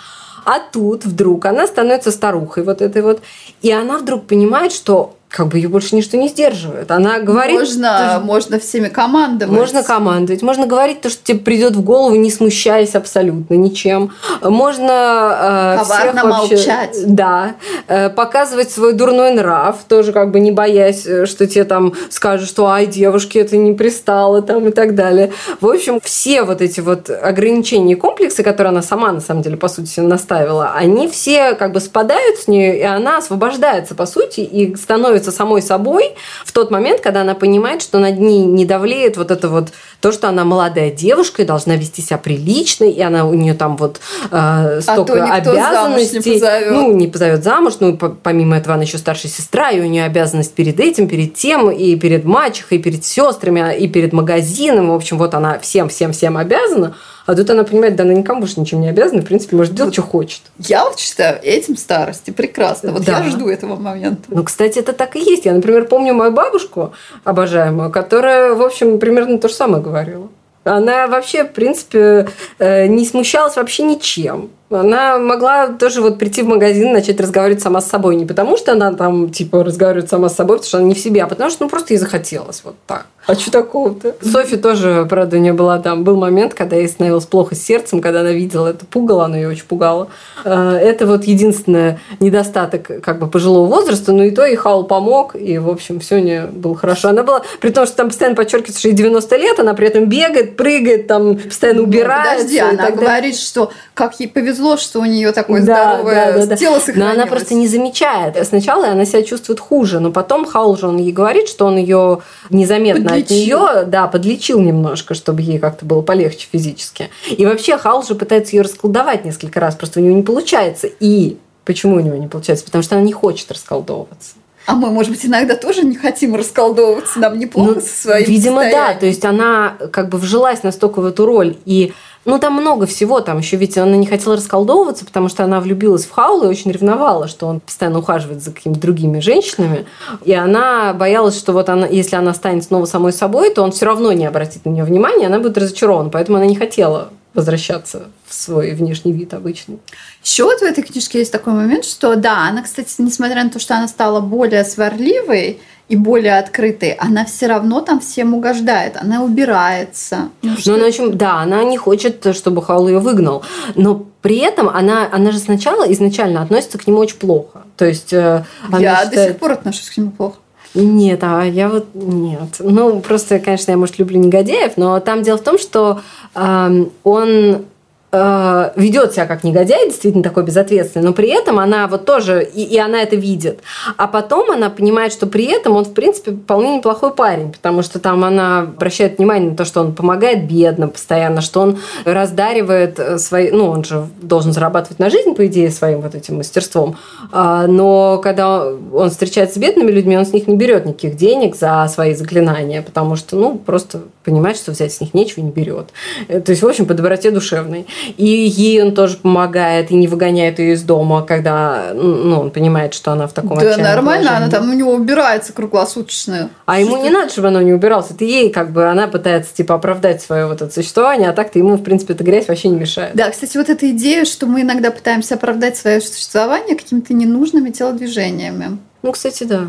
А 0.48 0.62
тут 0.62 1.04
вдруг 1.04 1.44
она 1.46 1.68
становится 1.68 2.10
старухой 2.10 2.64
вот 2.64 2.82
этой 2.82 3.02
вот, 3.02 3.22
и 3.62 3.70
она 3.70 3.98
вдруг 3.98 4.28
понимает, 4.28 4.72
что 4.72 5.17
как 5.30 5.50
бы 5.50 5.58
ее 5.58 5.68
больше 5.68 5.96
ничто 5.96 6.16
не 6.16 6.30
сдерживает. 6.30 6.90
Она 6.90 7.20
говорит... 7.20 7.60
Можно, 7.60 8.12
что, 8.14 8.22
можно 8.24 8.60
всеми 8.60 8.88
командовать. 8.88 9.54
Можно 9.54 9.84
командовать. 9.84 10.42
Можно 10.42 10.68
говорить 10.68 11.02
то, 11.02 11.10
что 11.10 11.22
тебе 11.24 11.40
придет 11.40 11.76
в 11.76 11.84
голову, 11.84 12.16
не 12.16 12.32
смущаясь 12.32 12.96
абсолютно 12.96 13.56
ничем. 13.56 14.14
Можно... 14.42 15.76
Э, 15.76 15.78
Коварно 15.80 16.24
вообще, 16.24 16.56
молчать. 16.56 16.98
Да. 17.06 17.56
Э, 17.88 18.10
показывать 18.10 18.72
свой 18.72 18.94
дурной 18.94 19.32
нрав, 19.32 19.76
тоже 19.88 20.14
как 20.14 20.32
бы 20.32 20.40
не 20.40 20.52
боясь, 20.52 21.06
э, 21.06 21.26
что 21.26 21.46
тебе 21.46 21.66
там 21.66 21.94
скажут, 22.10 22.48
что 22.48 22.68
ай, 22.68 22.86
девушке 22.86 23.42
это 23.42 23.58
не 23.58 23.74
пристало 23.74 24.42
там 24.42 24.68
и 24.68 24.72
так 24.72 24.96
далее. 24.96 25.34
В 25.60 25.68
общем, 25.68 26.00
все 26.02 26.44
вот 26.44 26.62
эти 26.62 26.80
вот 26.80 27.10
ограничения 27.10 27.94
и 27.94 27.96
комплексы, 27.96 28.44
которые 28.44 28.72
она 28.72 28.82
сама, 28.82 29.12
на 29.12 29.22
самом 29.22 29.42
деле, 29.42 29.58
по 29.58 29.68
сути, 29.68 30.00
наставила, 30.00 30.72
они 30.74 31.10
все 31.10 31.54
как 31.56 31.74
бы 31.74 31.82
спадают 31.82 32.38
с 32.38 32.48
нее, 32.48 32.80
и 32.80 32.84
она 32.84 33.18
освобождается, 33.18 33.94
по 33.94 34.06
сути, 34.06 34.40
и 34.40 34.74
становится 34.76 35.17
становится 35.18 35.32
самой 35.32 35.62
собой 35.62 36.16
в 36.46 36.52
тот 36.52 36.72
момент, 36.72 37.02
когда 37.02 37.22
она 37.22 37.36
понимает, 37.36 37.82
что 37.82 38.00
над 38.00 38.20
ней 38.20 38.46
не 38.46 38.66
давлеет 38.66 39.18
вот 39.18 39.32
это 39.32 39.50
вот 39.50 39.70
то, 40.02 40.12
что 40.12 40.30
она 40.30 40.44
молодая 40.44 40.92
девушка 40.92 41.42
и 41.42 41.46
должна 41.46 41.76
вести 41.76 42.02
себя 42.02 42.18
прилично, 42.18 42.86
и 42.86 43.02
она 43.02 43.26
у 43.26 43.34
нее 43.34 43.54
там 43.54 43.78
вот 43.78 44.00
э, 44.32 44.82
столько 44.82 45.26
а 45.26 45.36
обязанностей. 45.36 46.34
Не 46.34 46.40
позовет. 46.40 46.72
ну, 46.72 46.94
не 46.94 47.08
позовет 47.08 47.44
замуж, 47.44 47.74
ну, 47.80 47.98
помимо 47.98 48.58
этого 48.58 48.76
она 48.76 48.84
еще 48.84 48.98
старшая 48.98 49.32
сестра, 49.32 49.72
и 49.72 49.80
у 49.80 49.86
нее 49.86 50.06
обязанность 50.06 50.54
перед 50.54 50.80
этим, 50.80 51.08
перед 51.08 51.34
тем, 51.34 51.72
и 51.72 51.96
перед 51.96 52.26
мачехой, 52.26 52.78
и 52.78 52.82
перед 52.82 53.04
сестрами, 53.04 53.76
и 53.78 53.88
перед 53.88 54.14
магазином. 54.14 54.90
В 54.90 54.96
общем, 54.96 55.18
вот 55.18 55.34
она 55.34 55.60
всем-всем-всем 55.60 56.38
обязана. 56.38 56.96
А 57.28 57.36
тут 57.36 57.50
она 57.50 57.66
понимает, 57.66 57.98
да, 57.98 58.04
она 58.04 58.14
никому 58.14 58.40
больше 58.40 58.58
ничем 58.58 58.80
не 58.80 58.88
обязана, 58.88 59.22
в 59.22 59.26
принципе, 59.26 59.58
может 59.58 59.76
делать, 59.76 59.94
что 59.94 60.02
хочет. 60.02 60.44
Я 60.60 60.86
вот 60.86 60.98
считаю, 60.98 61.38
этим 61.44 61.76
старости 61.76 62.32
прекрасно. 62.32 62.94
Вот 62.94 63.04
да. 63.04 63.20
я 63.20 63.30
жду 63.30 63.50
этого 63.50 63.76
момента. 63.76 64.24
Ну, 64.30 64.46
кстати, 64.46 64.80
это 64.80 64.94
так 64.94 65.18
и 65.18 65.20
есть. 65.20 65.44
Я, 65.44 65.54
например, 65.54 65.88
помню 65.90 66.14
мою 66.14 66.32
бабушку 66.32 66.94
обожаемую, 67.26 67.92
которая, 67.92 68.54
в 68.54 68.62
общем, 68.62 68.98
примерно 68.98 69.40
то 69.40 69.50
же 69.50 69.56
самое 69.56 69.84
говорила. 69.84 70.30
Она 70.64 71.08
вообще, 71.08 71.44
в 71.44 71.52
принципе, 71.52 72.30
э, 72.60 72.88
не 72.88 73.06
смущалась 73.06 73.58
вообще 73.58 73.84
ничем. 73.84 74.50
Она 74.70 75.18
могла 75.18 75.68
тоже 75.68 76.02
вот 76.02 76.20
прийти 76.20 76.44
в 76.44 76.48
магазин 76.48 76.90
и 76.90 76.94
начать 76.94 77.20
разговаривать 77.20 77.62
сама 77.62 77.82
с 77.82 77.88
собой. 77.88 78.16
Не 78.16 78.26
потому, 78.26 78.58
что 78.58 78.72
она 78.72 78.94
там, 78.94 79.32
типа, 79.32 79.66
разговаривает 79.66 80.10
сама 80.10 80.30
с 80.30 80.36
собой, 80.36 80.58
потому 80.58 80.68
что 80.68 80.78
она 80.78 80.88
не 80.88 80.96
в 80.96 81.00
себе, 81.00 81.24
а 81.24 81.28
потому 81.28 81.50
что, 81.50 81.64
ну, 81.64 81.70
просто 81.70 81.94
ей 81.94 82.00
захотелось 82.00 82.62
вот 82.64 82.76
так. 82.86 83.08
А 83.28 83.36
что 83.36 83.52
такого-то? 83.52 84.16
Софи 84.22 84.56
тоже, 84.56 85.06
правда, 85.10 85.36
у 85.36 85.40
нее 85.40 85.52
была 85.52 85.80
там, 85.80 86.06
был 86.06 86.16
момент, 86.16 86.54
когда 86.54 86.78
ей 86.78 86.88
становилось 86.88 87.26
плохо 87.26 87.56
с 87.56 87.62
сердцем, 87.62 88.02
когда 88.02 88.22
она 88.22 88.32
видела 88.32 88.68
это 88.68 88.86
пугало, 88.86 89.26
оно 89.26 89.36
ее 89.36 89.50
очень 89.50 89.66
пугало. 89.66 90.08
Э, 90.46 90.78
это 90.78 91.06
вот 91.06 91.26
единственный 91.26 92.00
недостаток 92.22 92.90
как 93.04 93.20
бы 93.20 93.28
пожилого 93.28 93.68
возраста, 93.68 94.14
но 94.14 94.24
и 94.24 94.32
то 94.32 94.46
и 94.46 94.56
Хаул 94.56 94.86
помог, 94.86 95.36
и, 95.36 95.58
в 95.58 95.70
общем, 95.70 96.00
все 96.00 96.16
у 96.16 96.20
нее 96.20 96.46
было 96.46 96.74
хорошо. 96.74 97.10
Она 97.10 97.24
была, 97.24 97.42
при 97.60 97.72
том, 97.72 97.86
что 97.86 97.98
там 97.98 98.08
постоянно 98.08 98.38
подчеркивается, 98.38 98.80
что 98.80 98.88
ей 98.88 98.96
90 98.96 99.36
лет, 99.36 99.60
она 99.60 99.74
при 99.74 99.88
этом 99.88 100.06
бегает, 100.06 100.56
прыгает, 100.56 101.08
там 101.08 101.38
постоянно 101.38 101.82
ну, 101.82 101.88
убирается. 101.88 102.46
Подожди, 102.46 102.60
она 102.60 102.92
говорит, 102.92 103.36
что 103.36 103.72
как 103.94 104.18
ей 104.22 104.28
повезло, 104.30 104.78
что 104.78 105.02
у 105.02 105.06
нее 105.06 105.34
такое 105.34 105.62
да, 105.64 105.98
здоровое 105.98 106.34
да, 106.34 106.46
да, 106.46 106.56
тело 106.56 106.80
сохранилось. 106.80 107.16
Но 107.18 107.22
она 107.22 107.30
просто 107.30 107.56
не 107.56 107.68
замечает. 107.68 108.38
Сначала 108.48 108.88
она 108.88 109.04
себя 109.04 109.22
чувствует 109.24 109.60
хуже, 109.60 110.00
но 110.00 110.12
потом 110.12 110.46
Хаул 110.46 110.78
же 110.78 110.88
он 110.88 110.96
ей 110.96 111.12
говорит, 111.12 111.50
что 111.50 111.66
он 111.66 111.76
ее 111.76 112.20
незаметно. 112.50 113.17
От 113.18 113.30
нее, 113.30 113.84
да, 113.86 114.08
подлечил 114.08 114.60
немножко, 114.60 115.14
чтобы 115.14 115.42
ей 115.42 115.60
как-то 115.60 115.86
было 115.86 116.02
полегче 116.02 116.48
физически. 116.52 117.10
И 117.30 117.46
вообще 117.46 117.78
Хаул 117.78 118.04
же 118.04 118.16
пытается 118.16 118.56
ее 118.56 118.62
расколдовать 118.62 119.26
несколько 119.26 119.60
раз, 119.60 119.76
просто 119.76 120.00
у 120.00 120.04
него 120.04 120.16
не 120.16 120.24
получается. 120.24 120.88
И 121.00 121.38
почему 121.66 121.96
у 121.98 122.00
него 122.00 122.16
не 122.16 122.28
получается? 122.28 122.66
Потому 122.66 122.84
что 122.84 122.96
она 122.96 123.04
не 123.04 123.14
хочет 123.14 123.52
расколдовываться. 123.52 124.36
А 124.68 124.76
мы, 124.76 124.92
может 124.92 125.12
быть, 125.12 125.26
иногда 125.26 125.56
тоже 125.56 125.84
не 125.84 125.96
хотим 125.96 126.36
расколдовываться, 126.36 127.20
нам 127.20 127.40
неплохо 127.40 127.76
ну, 127.76 127.82
со 127.82 127.88
своим 127.88 128.28
Видимо, 128.28 128.64
состоянием. 128.64 128.94
да. 128.94 129.00
То 129.00 129.06
есть 129.06 129.24
она 129.24 129.78
как 129.94 130.10
бы 130.10 130.18
вжилась 130.18 130.62
настолько 130.62 131.00
в 131.00 131.06
эту 131.06 131.26
роль. 131.26 131.56
И 131.64 131.94
ну, 132.28 132.40
там 132.40 132.54
много 132.54 132.86
всего. 132.86 133.22
Там 133.22 133.38
еще 133.38 133.56
ведь 133.56 133.78
она 133.78 133.96
не 133.96 134.06
хотела 134.06 134.36
расколдовываться, 134.36 135.06
потому 135.06 135.30
что 135.30 135.46
она 135.46 135.62
влюбилась 135.62 136.06
в 136.06 136.12
Хаула 136.12 136.44
и 136.44 136.48
очень 136.48 136.72
ревновала, 136.72 137.30
что 137.30 137.48
он 137.48 137.62
постоянно 137.62 138.00
ухаживает 138.00 138.44
за 138.44 138.52
какими-то 138.52 138.82
другими 138.82 139.22
женщинами. 139.22 139.86
И 140.26 140.34
она 140.34 140.94
боялась, 140.94 141.38
что 141.38 141.54
вот 141.54 141.70
она, 141.70 141.88
если 141.88 142.18
она 142.18 142.34
станет 142.34 142.66
снова 142.66 142.84
самой 142.84 143.14
собой, 143.14 143.54
то 143.54 143.64
он 143.64 143.72
все 143.72 143.86
равно 143.86 144.12
не 144.12 144.26
обратит 144.26 144.66
на 144.66 144.72
нее 144.72 144.84
внимания, 144.84 145.28
она 145.28 145.40
будет 145.40 145.58
разочарована. 145.58 146.10
Поэтому 146.10 146.38
она 146.38 146.46
не 146.46 146.58
хотела 146.58 147.10
возвращаться 147.34 148.08
в 148.26 148.34
свой 148.34 148.72
внешний 148.72 149.14
вид 149.14 149.34
обычный. 149.34 149.80
Еще 150.24 150.44
вот 150.44 150.60
в 150.60 150.64
этой 150.64 150.84
книжке 150.84 151.20
есть 151.20 151.32
такой 151.32 151.54
момент, 151.54 151.86
что 151.86 152.16
да, 152.16 152.48
она, 152.48 152.64
кстати, 152.64 152.96
несмотря 152.98 153.44
на 153.44 153.50
то, 153.50 153.60
что 153.60 153.76
она 153.76 153.88
стала 153.88 154.20
более 154.22 154.64
сварливой, 154.64 155.60
и 155.90 155.96
более 155.96 156.38
открытой, 156.38 156.92
она 156.92 157.26
все 157.26 157.48
равно 157.48 157.82
там 157.82 158.00
всем 158.00 158.34
угождает, 158.34 158.98
она 158.98 159.24
убирается. 159.24 160.30
Ну, 160.42 160.56
ну 160.66 160.74
она, 160.76 160.88
общем, 160.88 161.18
да, 161.18 161.40
она 161.40 161.64
не 161.64 161.78
хочет, 161.78 162.36
чтобы 162.36 162.62
Хаул 162.62 162.88
ее 162.90 163.00
выгнал, 163.00 163.44
но 163.76 164.06
при 164.22 164.40
этом 164.40 164.68
она, 164.68 165.08
она 165.12 165.32
же 165.32 165.40
сначала 165.40 165.90
изначально 165.94 166.42
относится 166.42 166.78
к 166.78 166.88
нему 166.88 166.98
очень 167.00 167.18
плохо. 167.18 167.64
То 167.78 167.86
есть 167.86 168.12
э, 168.12 168.44
она 168.68 168.80
я 168.80 168.96
считает... 168.98 169.14
до 169.14 169.28
сих 169.28 169.38
пор 169.38 169.52
отношусь 169.54 169.90
к 169.90 169.98
нему 169.98 170.12
плохо. 170.12 170.38
Нет, 170.74 171.20
а 171.24 171.44
я 171.44 171.70
вот 171.70 171.88
нет. 171.94 172.58
Ну, 172.60 173.00
просто, 173.00 173.40
конечно, 173.40 173.72
я, 173.72 173.78
может, 173.78 174.00
люблю 174.00 174.20
негодяев, 174.20 174.78
но 174.78 175.00
там 175.00 175.24
дело 175.24 175.38
в 175.38 175.44
том, 175.44 175.58
что 175.58 176.02
э, 176.36 176.86
он 177.04 177.66
э, 178.12 178.72
ведет 178.76 179.14
себя 179.14 179.26
как 179.26 179.44
негодяй, 179.44 179.88
действительно 179.88 180.24
такой 180.24 180.44
безответственный, 180.44 181.06
но 181.06 181.14
при 181.14 181.30
этом 181.30 181.60
она 181.60 181.88
вот 181.88 182.06
тоже, 182.06 182.44
и, 182.44 182.64
и 182.64 182.78
она 182.78 183.02
это 183.02 183.16
видит. 183.16 183.60
А 183.98 184.08
потом 184.08 184.52
она 184.52 184.70
понимает, 184.70 185.12
что 185.12 185.28
при 185.28 185.46
этом 185.46 185.76
он, 185.76 185.86
в 185.86 185.94
принципе, 185.94 186.32
вполне 186.32 186.78
неплохой 186.78 187.14
парень, 187.14 187.52
потому 187.52 187.82
что 187.82 188.00
там 188.00 188.24
она 188.24 188.62
обращает 188.62 189.18
внимание 189.18 189.52
на 189.52 189.58
то, 189.58 189.66
что 189.66 189.82
он 189.82 189.94
помогает 189.94 190.48
бедным 190.48 190.90
постоянно, 190.90 191.42
что 191.42 191.62
он 191.62 191.80
раздаривает 192.06 193.00
э, 193.00 193.18
свои... 193.18 193.52
Ну, 193.52 193.68
он 193.68 193.84
же 193.84 194.08
должен 194.22 194.54
зарабатывать 194.54 195.00
на 195.00 195.10
жизнь, 195.10 195.34
по 195.36 195.46
идее, 195.48 195.72
своим 195.72 196.02
вот 196.02 196.16
этим 196.16 196.38
мастерством. 196.38 196.98
А, 197.32 197.68
но 197.68 198.20
когда 198.24 198.66
он 198.66 199.10
встречается 199.10 199.56
с 199.56 199.62
бедными 199.62 199.92
людьми, 199.92 200.18
он 200.18 200.26
с 200.26 200.34
них 200.34 200.48
не 200.48 200.56
берет 200.56 200.86
никаких 200.86 201.18
денег 201.18 201.56
за 201.56 201.88
свои 201.94 202.14
заклинания, 202.14 202.82
потому 202.82 203.16
что, 203.16 203.36
ну, 203.36 203.58
просто 203.58 204.02
понимает, 204.28 204.58
что 204.58 204.74
взять 204.74 204.92
с 204.92 205.00
них 205.00 205.14
нечего 205.14 205.40
и 205.40 205.44
не 205.44 205.52
берет. 205.52 205.92
Э, 206.28 206.42
то 206.42 206.52
есть, 206.52 206.62
в 206.62 206.68
общем, 206.68 206.86
по 206.86 206.94
доброте 206.94 207.32
душевной. 207.32 207.88
И 208.18 208.26
ей 208.26 208.84
он 208.84 208.94
тоже 208.94 209.16
помогает 209.16 209.90
и 209.90 209.96
не 209.96 210.10
выгоняет 210.10 210.60
ее 210.60 210.74
из 210.74 210.84
дома, 210.84 211.22
когда 211.22 211.92
ну, 211.94 212.42
он 212.42 212.52
понимает, 212.52 212.94
что 212.94 213.14
она 213.14 213.28
в 213.28 213.34
таком 213.34 213.58
Да, 213.58 213.78
нормально, 213.78 214.02
положении. 214.02 214.36
она 214.36 214.50
там 214.50 214.70
у 214.70 214.74
него 214.74 214.92
убирается 214.94 215.54
круглосуточно. 215.54 216.50
А 216.66 216.80
ему 216.82 217.02
не 217.02 217.10
надо, 217.10 217.32
чтобы 217.32 217.48
она 217.48 217.64
не 217.64 217.72
убиралась. 217.72 218.12
Это 218.12 218.26
ей 218.26 218.50
как 218.50 218.72
бы 218.72 218.86
она 218.86 219.08
пытается 219.08 219.56
типа 219.56 219.76
оправдать 219.76 220.22
свое 220.22 220.46
вот 220.46 220.62
это 220.62 220.74
существование, 220.74 221.30
а 221.30 221.34
так-то 221.34 221.58
ему, 221.58 221.76
в 221.76 221.84
принципе, 221.84 222.14
эта 222.14 222.26
грязь 222.26 222.50
вообще 222.50 222.68
не 222.68 222.76
мешает. 222.76 223.12
Да, 223.16 223.30
кстати, 223.32 223.56
вот 223.58 223.70
эта 223.70 223.90
идея, 223.92 224.26
что 224.26 224.46
мы 224.46 224.62
иногда 224.62 224.92
пытаемся 224.92 225.36
оправдать 225.36 225.78
свое 225.78 226.02
существование 226.02 226.76
какими-то 226.76 227.14
ненужными 227.14 227.70
телодвижениями. 227.70 228.78
Ну, 229.04 229.12
кстати, 229.12 229.44
да. 229.44 229.68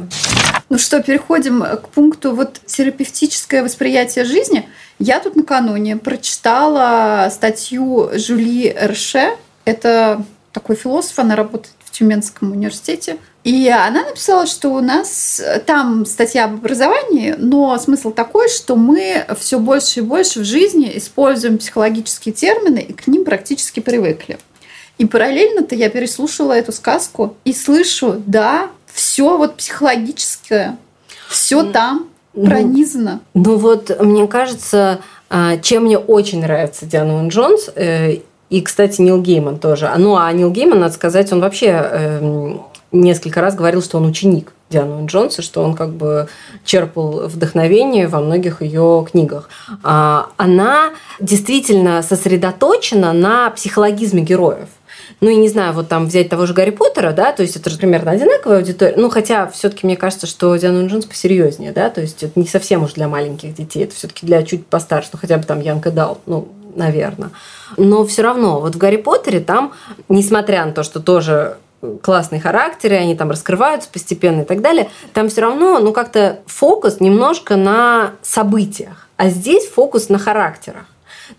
Ну 0.69 0.79
что, 0.79 1.03
переходим 1.03 1.63
к 1.63 1.89
пункту 1.89 2.35
вот 2.35 2.61
терапевтическое 2.67 3.63
восприятие 3.63 4.25
жизни. 4.25 4.69
Я 4.99 5.21
тут 5.21 5.37
накануне 5.37 5.97
прочитала 5.97 7.29
статью 7.31 8.11
Жюли 8.15 8.69
Эрше. 8.69 9.37
Это 9.65 10.25
такой 10.53 10.77
философ, 10.77 11.19
она 11.19 11.37
работает 11.37 11.75
в 11.85 11.91
Тюменском 11.91 12.53
университете. 12.53 13.19
И 13.45 13.69
она 13.69 14.05
написала, 14.05 14.47
что 14.47 14.71
у 14.71 14.81
нас 14.81 15.41
там 15.65 16.05
статья 16.05 16.45
об 16.45 16.55
образовании, 16.55 17.35
но 17.39 17.79
смысл 17.79 18.11
такой, 18.11 18.49
что 18.49 18.77
мы 18.77 19.25
все 19.39 19.59
больше 19.59 20.01
и 20.01 20.03
больше 20.03 20.41
в 20.41 20.45
жизни 20.45 20.99
используем 20.99 21.59
психологические 21.59 22.35
термины 22.35 22.81
и 22.81 22.93
к 22.93 23.07
ним 23.07 23.25
практически 23.25 23.81
привыкли. 23.81 24.39
И 24.99 25.07
параллельно-то 25.07 25.75
я 25.77 25.89
переслушала 25.89 26.53
эту 26.53 26.73
сказку 26.73 27.37
и 27.45 27.55
слышу, 27.55 28.21
да, 28.27 28.69
все 28.99 29.37
вот 29.39 29.57
психологическое, 29.57 30.77
все 31.29 31.63
там 31.63 32.09
ну, 32.35 32.47
пронизано. 32.47 33.21
Ну, 33.33 33.57
вот, 33.57 33.97
мне 34.01 34.27
кажется, 34.27 35.01
а, 35.31 35.57
чем 35.59 35.85
мне 35.85 35.97
очень 35.97 36.41
нравится 36.41 36.85
Диана 36.85 37.19
Уин 37.19 37.29
Джонс, 37.29 37.71
э, 37.77 38.17
и, 38.51 38.61
кстати, 38.61 39.01
Нил 39.01 39.23
Гейман 39.23 39.61
тоже. 39.61 39.89
Ну, 39.97 40.17
а 40.17 40.33
Нил 40.33 40.51
Гейман, 40.51 40.81
надо 40.81 40.95
сказать, 40.95 41.33
он 41.33 41.41
вообще 41.41 41.67
эм, 41.67 42.63
несколько 42.91 43.41
раз 43.41 43.55
говорил, 43.55 43.83
что 43.83 43.99
он 43.99 44.07
ученик 44.07 44.53
Дианы 44.69 45.07
Джонса, 45.07 45.43
что 45.43 45.63
он 45.63 45.75
как 45.75 45.91
бы 45.91 46.29
черпал 46.65 47.29
вдохновение 47.29 48.09
во 48.09 48.19
многих 48.19 48.63
ее 48.63 49.07
книгах. 49.09 49.49
А, 49.85 50.31
она 50.39 50.91
действительно 51.21 52.03
сосредоточена 52.03 53.13
на 53.13 53.51
психологизме 53.51 54.23
героев. 54.23 54.69
Ну 55.21 55.31
и 55.31 55.37
не 55.37 55.49
знаю, 55.49 55.73
вот 55.73 55.89
там 55.89 56.07
взять 56.07 56.29
того 56.29 56.47
же 56.47 56.55
Гарри 56.55 56.71
Поттера, 56.71 57.13
да, 57.13 57.33
то 57.33 57.43
есть 57.43 57.57
это 57.57 57.71
же 57.71 57.79
примерно 57.79 58.13
одинаковая 58.13 58.59
аудитория. 58.59 58.95
Ну, 58.97 59.11
хотя 59.11 59.49
все-таки 59.49 59.85
мне 59.85 59.97
кажется, 59.97 60.27
что 60.27 60.55
Диана 60.57 60.87
Джонс 60.87 61.07
посерьезнее, 61.07 61.73
да, 61.73 61.91
то 61.91 62.01
есть 62.01 62.23
это 62.23 62.39
не 62.39 62.47
совсем 62.47 62.85
уж 62.85 62.93
для 62.93 63.09
маленьких 63.09 63.55
детей, 63.55 63.85
это 63.85 63.95
все-таки 63.95 64.27
для 64.27 64.43
чуть 64.45 64.67
постарше, 64.67 65.11
ну 65.13 65.19
хотя 65.19 65.37
бы 65.39 65.45
там 65.45 65.61
Янка 65.61 65.91
Дал, 65.91 66.21
ну, 66.27 66.49
наверное. 66.77 67.31
Но 67.77 68.07
все 68.07 68.23
равно, 68.23 68.61
вот 68.61 68.77
в 68.77 68.79
Гарри 68.79 68.97
Поттере 68.97 69.41
там, 69.41 69.73
несмотря 70.09 70.65
на 70.65 70.73
то, 70.73 70.85
что 70.85 71.01
тоже 71.01 71.57
классные 72.03 72.41
характеры, 72.41 72.97
они 72.97 73.15
там 73.15 73.31
раскрываются 73.31 73.89
постепенно 73.93 74.43
и 74.43 74.45
так 74.45 74.61
далее, 74.61 74.89
там 75.15 75.29
все 75.29 75.41
равно, 75.43 75.81
ну, 75.81 75.93
как-то 75.93 76.41
фокус 76.47 77.01
немножко 77.01 77.57
на 77.57 78.13
событиях, 78.23 79.09
а 79.17 79.31
здесь 79.31 79.69
фокус 79.69 80.09
на 80.09 80.19
характерах. 80.19 80.87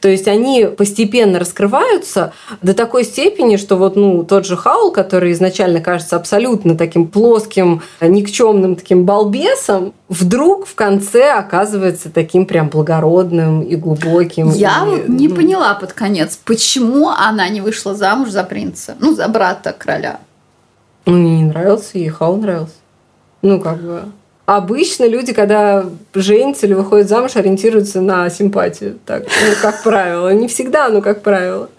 То 0.01 0.07
есть 0.07 0.27
они 0.27 0.65
постепенно 0.65 1.39
раскрываются 1.39 2.33
до 2.61 2.73
такой 2.73 3.03
степени, 3.03 3.57
что 3.57 3.75
вот 3.75 3.95
ну, 3.95 4.23
тот 4.23 4.45
же 4.45 4.55
Хаул, 4.55 4.91
который 4.91 5.31
изначально 5.31 5.81
кажется 5.81 6.15
абсолютно 6.15 6.75
таким 6.75 7.07
плоским, 7.07 7.81
никчемным 8.01 8.75
таким 8.75 9.05
балбесом, 9.05 9.93
вдруг 10.07 10.65
в 10.65 10.75
конце 10.75 11.31
оказывается 11.31 12.09
таким 12.09 12.45
прям 12.45 12.69
благородным 12.69 13.61
и 13.61 13.75
глубоким. 13.75 14.51
Я 14.51 14.83
и, 14.85 14.89
вот 14.89 15.09
не 15.09 15.27
ну... 15.27 15.35
поняла 15.35 15.73
под 15.75 15.93
конец, 15.93 16.39
почему 16.43 17.09
она 17.09 17.49
не 17.49 17.61
вышла 17.61 17.95
замуж 17.95 18.29
за 18.29 18.43
принца, 18.43 18.95
ну, 18.99 19.15
за 19.15 19.27
брата 19.27 19.73
короля. 19.77 20.19
Ну, 21.05 21.13
мне 21.13 21.37
не 21.39 21.43
нравился, 21.45 21.97
и 21.97 22.07
Хаул 22.07 22.37
нравился. 22.37 22.73
Ну, 23.41 23.59
как 23.59 23.81
бы... 23.81 24.03
Обычно 24.49 25.03
люди, 25.07 25.31
когда 25.31 25.85
женятся 26.15 26.65
или 26.65 26.73
выходят 26.73 27.07
замуж, 27.07 27.35
ориентируются 27.35 28.01
на 28.01 28.27
симпатию. 28.31 28.97
Так, 29.05 29.25
ну, 29.25 29.53
как 29.61 29.83
правило. 29.83 30.33
Не 30.33 30.47
всегда, 30.47 30.89
но 30.89 31.03
как 31.03 31.21
правило. 31.21 31.69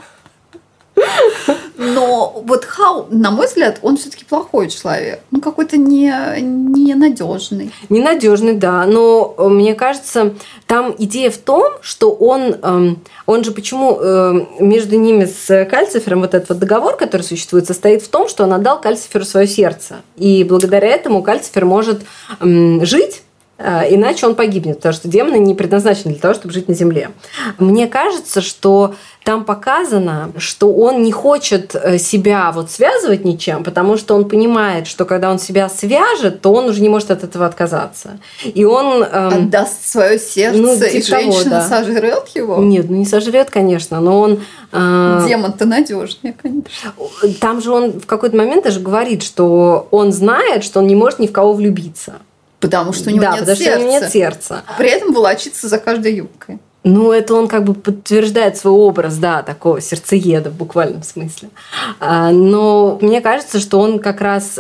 Но 1.81 2.43
вот 2.45 2.67
Хау, 2.67 3.07
на 3.11 3.31
мой 3.31 3.47
взгляд, 3.47 3.79
он 3.81 3.97
все-таки 3.97 4.27
плохой 4.27 4.69
человек. 4.69 5.21
Ну, 5.31 5.41
какой-то 5.41 5.79
не, 5.79 6.13
ненадежный. 6.39 7.73
Ненадежный, 7.89 8.53
да. 8.53 8.85
Но 8.85 9.35
э, 9.39 9.49
мне 9.49 9.75
кажется, 9.75 10.35
там 10.67 10.95
идея 10.99 11.31
в 11.31 11.39
том, 11.39 11.65
что 11.81 12.13
он, 12.13 12.55
эм, 12.63 13.03
он 13.25 13.45
же 13.45 13.53
почему 13.53 13.99
эм, 13.99 14.49
между 14.61 14.97
ними 14.97 15.25
с 15.25 15.65
Кальцифером 15.65 16.21
вот 16.21 16.35
этот 16.35 16.51
вот 16.51 16.59
договор, 16.59 16.97
который 16.99 17.23
существует, 17.23 17.67
состоит 17.67 18.03
в 18.03 18.09
том, 18.09 18.29
что 18.29 18.45
он 18.45 18.53
отдал 18.53 18.79
Кальциферу 18.79 19.25
свое 19.25 19.47
сердце. 19.47 20.03
И 20.17 20.45
благодаря 20.45 20.89
этому 20.89 21.23
Кальцифер 21.23 21.65
может 21.65 22.03
эм, 22.41 22.85
жить 22.85 23.23
Э, 23.23 23.30
иначе 23.61 24.27
он 24.27 24.35
погибнет, 24.35 24.77
потому 24.77 24.95
что 24.95 25.09
демоны 25.09 25.37
не 25.37 25.55
предназначены 25.55 26.13
для 26.13 26.21
того, 26.21 26.35
чтобы 26.35 26.55
жить 26.55 26.69
на 26.69 26.75
Земле. 26.75 27.11
Мне 27.59 27.87
кажется, 27.87 28.41
что 28.41 28.95
там 29.25 29.45
показано, 29.45 30.33
что 30.39 30.73
он 30.73 31.03
не 31.03 31.13
хочет 31.13 31.75
э, 31.75 31.99
себя 31.99 32.51
вот 32.53 32.71
связывать 32.71 33.25
ничем, 33.25 33.65
потому 33.65 33.97
что 33.99 34.15
он 34.15 34.27
понимает, 34.27 34.87
что 34.87 35.05
когда 35.05 35.31
он 35.31 35.39
себя 35.39 35.69
свяжет, 35.69 36.41
то 36.41 36.53
он 36.53 36.71
уже 36.71 36.81
не 36.81 36.89
может 36.89 37.11
от 37.11 37.23
этого 37.23 37.45
отказаться. 37.45 38.19
И 38.43 38.65
он... 38.65 39.03
Эм, 39.03 39.45
Отдаст 39.45 39.87
свое 39.87 40.19
сердце, 40.19 40.59
ну, 40.59 40.75
типа 40.75 40.85
и 40.87 41.03
женщина 41.03 41.45
того, 41.45 41.51
да. 41.51 41.69
сожрет 41.69 42.29
его? 42.35 42.57
Нет, 42.63 42.89
ну 42.89 42.97
не 42.97 43.05
сожрет, 43.05 43.51
конечно, 43.51 44.01
но 44.01 44.21
он... 44.21 44.41
Э, 44.73 45.25
Демон-то 45.29 45.67
надежнее, 45.67 46.35
конечно. 46.41 46.93
Там 47.41 47.61
же 47.61 47.73
он 47.73 48.01
в 48.01 48.07
какой-то 48.07 48.37
момент 48.37 48.65
даже 48.65 48.81
говорит, 48.81 49.23
что 49.23 49.87
он 49.91 50.13
знает, 50.13 50.65
что 50.65 50.81
он 50.81 50.87
не 50.87 50.95
может 50.95 51.19
ни 51.19 51.27
в 51.27 51.33
кого 51.33 51.53
влюбиться. 51.53 52.15
Потому 52.61 52.93
что 52.93 53.11
у 53.11 53.13
него, 53.13 53.23
да, 53.23 53.33
нет, 53.33 53.41
потому 53.41 53.57
сердца. 53.57 53.71
Что 53.71 53.79
у 53.79 53.83
него 53.83 53.91
нет 54.01 54.13
сердца. 54.13 54.63
При 54.79 54.91
этом 54.91 55.13
волочится 55.13 55.69
за 55.69 55.79
каждой 55.79 56.15
юбкой. 56.15 56.61
Ну, 56.83 57.13
это 57.13 57.35
он 57.35 57.47
как 57.47 57.65
бы 57.65 57.75
подтверждает 57.75 58.57
свой 58.57 58.73
образ, 58.73 59.19
да, 59.19 59.43
такого 59.43 59.83
сердцееда 59.83 60.49
в 60.49 60.55
буквальном 60.55 61.03
смысле. 61.03 61.51
А, 61.99 62.31
но 62.31 62.99
мне 63.03 63.21
кажется, 63.21 63.61
что 63.61 63.79
он 63.79 63.99
как 63.99 64.23
раз 64.23 64.59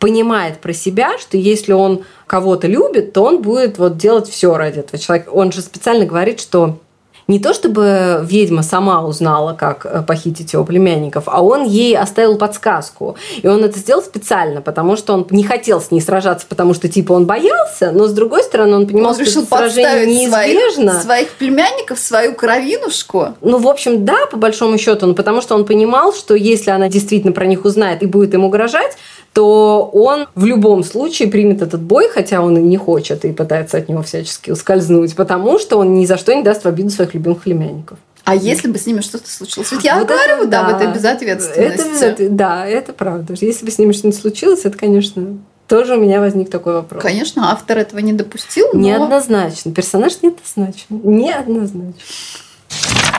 понимает 0.00 0.58
про 0.58 0.72
себя, 0.72 1.16
что 1.18 1.36
если 1.36 1.72
он 1.72 2.02
кого-то 2.26 2.66
любит, 2.66 3.12
то 3.12 3.22
он 3.22 3.40
будет 3.40 3.78
вот 3.78 3.96
делать 3.96 4.28
все 4.28 4.56
ради 4.56 4.80
этого 4.80 5.00
человека. 5.00 5.28
Он 5.30 5.52
же 5.52 5.60
специально 5.60 6.04
говорит, 6.04 6.40
что 6.40 6.80
не 7.26 7.38
то 7.38 7.54
чтобы 7.54 8.20
ведьма 8.22 8.62
сама 8.62 9.04
узнала, 9.04 9.54
как 9.54 9.86
э, 9.86 10.02
похитить 10.02 10.52
его 10.52 10.64
племянников, 10.64 11.24
а 11.26 11.42
он 11.42 11.64
ей 11.64 11.96
оставил 11.96 12.36
подсказку. 12.36 13.16
И 13.42 13.48
он 13.48 13.64
это 13.64 13.78
сделал 13.78 14.02
специально, 14.02 14.60
потому 14.60 14.96
что 14.96 15.14
он 15.14 15.26
не 15.30 15.44
хотел 15.44 15.80
с 15.80 15.90
ней 15.90 16.00
сражаться, 16.00 16.46
потому 16.48 16.74
что 16.74 16.88
типа 16.88 17.12
он 17.12 17.26
боялся, 17.26 17.92
но 17.92 18.06
с 18.06 18.12
другой 18.12 18.42
стороны 18.42 18.76
он 18.76 18.86
понимал, 18.86 19.10
он 19.10 19.14
что 19.14 19.24
решил 19.24 19.46
сражение 19.46 20.06
неизбежно. 20.06 20.92
Своих, 20.92 21.02
своих 21.02 21.28
племянников, 21.32 21.98
свою 21.98 22.34
кровинушку. 22.34 23.34
Ну, 23.40 23.58
в 23.58 23.68
общем, 23.68 24.04
да, 24.04 24.26
по 24.26 24.36
большому 24.36 24.78
счету, 24.78 25.06
но 25.06 25.14
потому 25.14 25.40
что 25.40 25.54
он 25.54 25.64
понимал, 25.64 26.12
что 26.12 26.34
если 26.34 26.70
она 26.70 26.88
действительно 26.88 27.32
про 27.32 27.46
них 27.46 27.64
узнает 27.64 28.02
и 28.02 28.06
будет 28.06 28.34
им 28.34 28.44
угрожать, 28.44 28.96
то 29.34 29.90
он 29.92 30.28
в 30.36 30.44
любом 30.46 30.84
случае 30.84 31.28
примет 31.28 31.60
этот 31.60 31.82
бой, 31.82 32.08
хотя 32.08 32.40
он 32.40 32.56
и 32.56 32.60
не 32.62 32.76
хочет, 32.76 33.24
и 33.24 33.32
пытается 33.32 33.78
от 33.78 33.88
него 33.88 34.02
всячески 34.02 34.52
ускользнуть, 34.52 35.16
потому 35.16 35.58
что 35.58 35.76
он 35.76 35.94
ни 35.94 36.06
за 36.06 36.16
что 36.16 36.32
не 36.34 36.42
даст 36.42 36.62
в 36.62 36.68
обиду 36.68 36.90
своих 36.90 37.14
любимых 37.14 37.42
племянников. 37.42 37.98
А 38.22 38.36
если 38.36 38.68
бы 38.68 38.78
с 38.78 38.86
ними 38.86 39.00
что-то 39.00 39.28
случилось? 39.28 39.70
Ведь 39.72 39.84
я 39.84 39.98
вот 39.98 40.08
говорю, 40.08 40.36
это, 40.36 40.46
да, 40.46 40.66
об 40.66 40.76
этой 40.76 40.94
безответственности. 40.94 42.04
Это, 42.04 42.28
да, 42.30 42.66
это 42.66 42.92
правда. 42.92 43.34
Если 43.38 43.66
бы 43.66 43.70
с 43.70 43.78
ними 43.78 43.92
что-нибудь 43.92 44.18
случилось, 44.18 44.60
это, 44.64 44.78
конечно, 44.78 45.36
тоже 45.66 45.96
у 45.96 46.00
меня 46.00 46.20
возник 46.20 46.48
такой 46.48 46.74
вопрос. 46.74 47.02
Конечно, 47.02 47.50
автор 47.50 47.78
этого 47.78 47.98
не 47.98 48.12
допустил. 48.12 48.68
Но... 48.72 48.80
Неоднозначно. 48.80 49.72
Персонаж 49.72 50.22
неоднозначен. 50.22 50.86
Неоднозначен. 50.90 51.94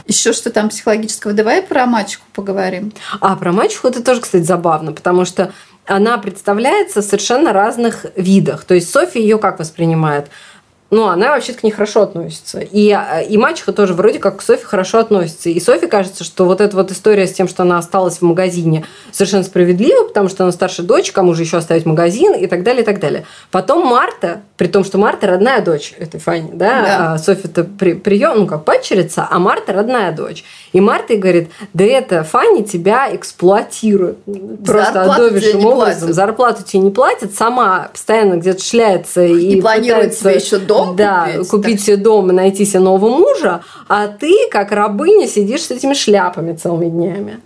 Еще 0.07 0.33
что 0.33 0.49
там 0.49 0.69
психологического? 0.69 1.33
Давай 1.33 1.61
про 1.61 1.85
мачеху 1.85 2.23
поговорим. 2.33 2.93
А, 3.19 3.35
про 3.35 3.51
мачеху 3.51 3.87
это 3.87 4.03
тоже, 4.03 4.21
кстати, 4.21 4.43
забавно, 4.43 4.91
потому 4.91 5.25
что 5.25 5.51
она 5.85 6.17
представляется 6.17 7.01
в 7.01 7.05
совершенно 7.05 7.53
разных 7.53 8.05
видах. 8.15 8.65
То 8.65 8.73
есть 8.73 8.89
Софья 8.89 9.21
ее 9.21 9.37
как 9.37 9.59
воспринимает? 9.59 10.29
Ну, 10.91 11.07
она 11.07 11.31
вообще-то 11.31 11.59
к 11.59 11.63
ней 11.63 11.71
хорошо 11.71 12.03
относится. 12.03 12.59
И, 12.59 12.91
а, 12.91 13.19
и 13.19 13.37
мачеха 13.37 13.73
тоже 13.73 13.93
вроде 13.93 14.19
как 14.19 14.37
к 14.37 14.41
Софи 14.41 14.63
хорошо 14.63 14.99
относится. 14.99 15.49
И 15.49 15.59
Софи 15.59 15.87
кажется, 15.87 16.23
что 16.23 16.45
вот 16.45 16.61
эта 16.61 16.75
вот 16.75 16.91
история 16.91 17.25
с 17.25 17.33
тем, 17.33 17.47
что 17.47 17.63
она 17.63 17.79
осталась 17.79 18.19
в 18.19 18.21
магазине, 18.21 18.85
совершенно 19.11 19.43
справедлива, 19.43 20.07
потому 20.07 20.29
что 20.29 20.43
она 20.43 20.51
старшая 20.51 20.85
дочь, 20.85 21.11
кому 21.11 21.33
же 21.33 21.41
еще 21.41 21.57
оставить 21.57 21.87
магазин 21.87 22.33
и 22.33 22.45
так 22.45 22.61
далее, 22.61 22.83
и 22.83 22.85
так 22.85 22.99
далее. 22.99 23.25
Потом 23.49 23.85
Марта, 23.87 24.41
при 24.57 24.67
том, 24.67 24.83
что 24.83 24.99
Марта 24.99 25.25
родная 25.25 25.61
дочь 25.61 25.93
этой 25.97 26.19
Фани, 26.19 26.51
да, 26.53 26.81
да. 26.81 27.13
а 27.13 27.17
Софи-то 27.17 27.63
при, 27.63 27.93
прием, 27.93 28.37
ну, 28.37 28.47
как 28.47 28.63
падчерица, 28.63 29.27
а 29.29 29.39
Марта 29.39 29.73
родная 29.73 30.11
дочь. 30.11 30.43
И 30.71 30.79
Марта 30.79 31.13
ей 31.13 31.19
говорит, 31.19 31.49
да 31.73 31.83
это 31.83 32.23
Фани 32.23 32.63
тебя 32.63 33.13
эксплуатирует. 33.13 34.19
Просто 34.63 34.93
Зарплату 34.93 35.23
образом. 35.23 35.61
Платят. 35.61 36.15
Зарплату 36.15 36.63
тебе 36.63 36.83
не 36.83 36.91
платит, 36.91 37.33
сама 37.35 37.89
постоянно 37.91 38.35
где-то 38.35 38.63
шляется 38.63 39.23
и, 39.23 39.55
и 39.55 39.61
планирует 39.61 40.13
себе 40.13 40.35
еще 40.35 40.59
дом 40.59 40.74
дом 40.75 40.95
да, 40.95 41.29
купить. 41.31 41.49
купить 41.49 41.81
себе 41.81 41.97
дом 41.97 42.29
и 42.29 42.33
найти 42.33 42.65
себе 42.65 42.79
нового 42.79 43.09
мужа, 43.09 43.61
а 43.87 44.07
ты, 44.07 44.33
как 44.51 44.71
рабыня, 44.71 45.27
сидишь 45.27 45.61
с 45.61 45.71
этими 45.71 45.93
шляпами 45.93 46.55
целыми 46.55 46.89
днями. 46.89 47.39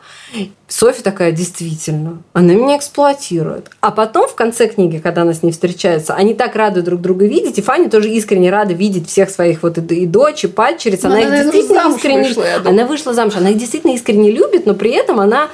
Софья 0.68 1.02
такая, 1.02 1.32
действительно, 1.32 2.22
она 2.34 2.54
меня 2.54 2.78
эксплуатирует. 2.78 3.72
А 3.82 3.90
потом 3.90 4.28
в 4.28 4.36
конце 4.36 4.68
книги, 4.68 5.00
когда 5.00 5.24
она 5.24 5.34
с 5.34 5.42
ней 5.42 5.52
встречается, 5.52 6.14
они 6.14 6.36
так 6.36 6.56
рады 6.56 6.84
друг 6.84 7.02
друга 7.02 7.26
видеть, 7.26 7.58
и 7.58 7.62
Фанни 7.62 7.88
тоже 7.88 8.10
искренне 8.10 8.52
рада 8.52 8.74
видеть 8.74 9.10
всех 9.10 9.32
своих 9.32 9.64
вот 9.64 9.80
и, 9.80 9.82
и 9.82 10.06
дочь, 10.06 10.44
и 10.44 10.48
падчериц. 10.48 11.04
Она, 11.06 11.16
она 11.16 11.38
их 11.38 11.44
действительно 11.44 11.96
искренне... 11.96 12.28
Вышла, 12.28 12.46
она 12.66 12.86
вышла 12.86 13.14
замуж, 13.14 13.36
она 13.38 13.50
их 13.50 13.58
действительно 13.58 13.94
искренне 13.94 14.32
любит, 14.32 14.68
но 14.68 14.76
при 14.76 14.92
этом 14.92 15.20
она 15.20 15.50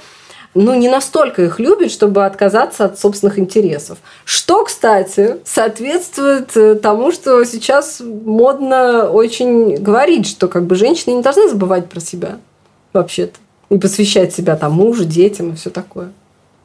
ну, 0.56 0.74
не 0.74 0.88
настолько 0.88 1.44
их 1.44 1.60
любит, 1.60 1.92
чтобы 1.92 2.26
отказаться 2.26 2.86
от 2.86 2.98
собственных 2.98 3.38
интересов. 3.38 3.98
Что, 4.24 4.64
кстати, 4.64 5.36
соответствует 5.44 6.56
э, 6.56 6.76
тому, 6.76 7.12
что 7.12 7.44
сейчас 7.44 8.02
модно 8.02 9.10
очень 9.10 9.76
говорить, 9.76 10.26
что 10.26 10.48
как 10.48 10.66
бы 10.66 10.76
женщины 10.76 11.14
не 11.14 11.22
должны 11.22 11.50
забывать 11.50 11.90
про 11.90 12.00
себя 12.00 12.38
вообще-то 12.94 13.38
и 13.70 13.78
посвящать 13.78 14.34
себя 14.34 14.56
там 14.56 14.72
мужу, 14.74 15.04
детям 15.04 15.52
и 15.52 15.56
все 15.56 15.70
такое. 15.70 16.12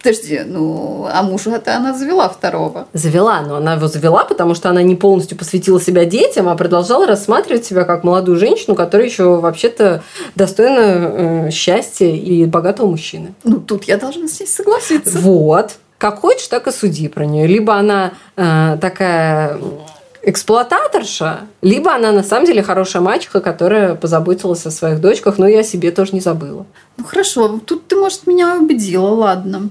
Подожди, 0.03 0.41
ну, 0.47 1.07
а 1.13 1.23
мужа-то 1.23 1.77
она 1.77 1.95
завела 1.95 2.29
второго. 2.29 2.89
Завела, 2.95 3.43
но 3.43 3.57
она 3.57 3.75
его 3.75 3.87
завела, 3.87 4.25
потому 4.25 4.55
что 4.55 4.71
она 4.71 4.83
не 4.83 4.97
полностью 4.97 5.37
посвятила 5.37 5.79
себя 5.79 6.07
детям, 6.07 6.49
а 6.49 6.57
продолжала 6.57 7.07
рассматривать 7.07 7.67
себя 7.67 7.85
как 7.85 8.03
молодую 8.03 8.39
женщину, 8.39 8.75
которая 8.75 9.09
еще 9.09 9.37
вообще-то 9.37 10.03
достойна 10.37 10.81
э, 10.81 11.51
счастья 11.51 12.07
и 12.07 12.47
богатого 12.47 12.87
мужчины. 12.87 13.35
Ну, 13.45 13.61
тут 13.61 13.85
я 13.85 13.99
должна 13.99 14.27
с 14.27 14.41
ней 14.41 14.47
согласиться. 14.47 15.19
Вот. 15.19 15.73
Как 15.99 16.21
хочешь, 16.21 16.49
так 16.49 16.67
и 16.67 16.73
суди 16.73 17.09
про 17.09 17.27
нее. 17.27 17.47
Либо 17.47 17.75
она 17.75 18.13
э, 18.37 18.79
такая 18.81 19.59
эксплуататорша, 20.23 21.41
либо 21.63 21.95
она 21.95 22.13
на 22.13 22.23
самом 22.23 22.47
деле 22.47 22.63
хорошая 22.63 23.03
мачеха, 23.03 23.41
которая 23.41 23.95
позаботилась 23.95 24.67
о 24.67 24.71
своих 24.71 25.01
дочках, 25.01 25.39
но 25.39 25.47
я 25.47 25.61
о 25.61 25.65
себе 25.65 25.91
тоже 25.91 26.13
не 26.13 26.21
забыла. 26.21 26.67
Ну 26.97 27.05
хорошо, 27.05 27.61
тут 27.65 27.87
ты, 27.87 27.97
может, 27.97 28.27
меня 28.27 28.57
убедила, 28.57 29.09
ладно. 29.09 29.71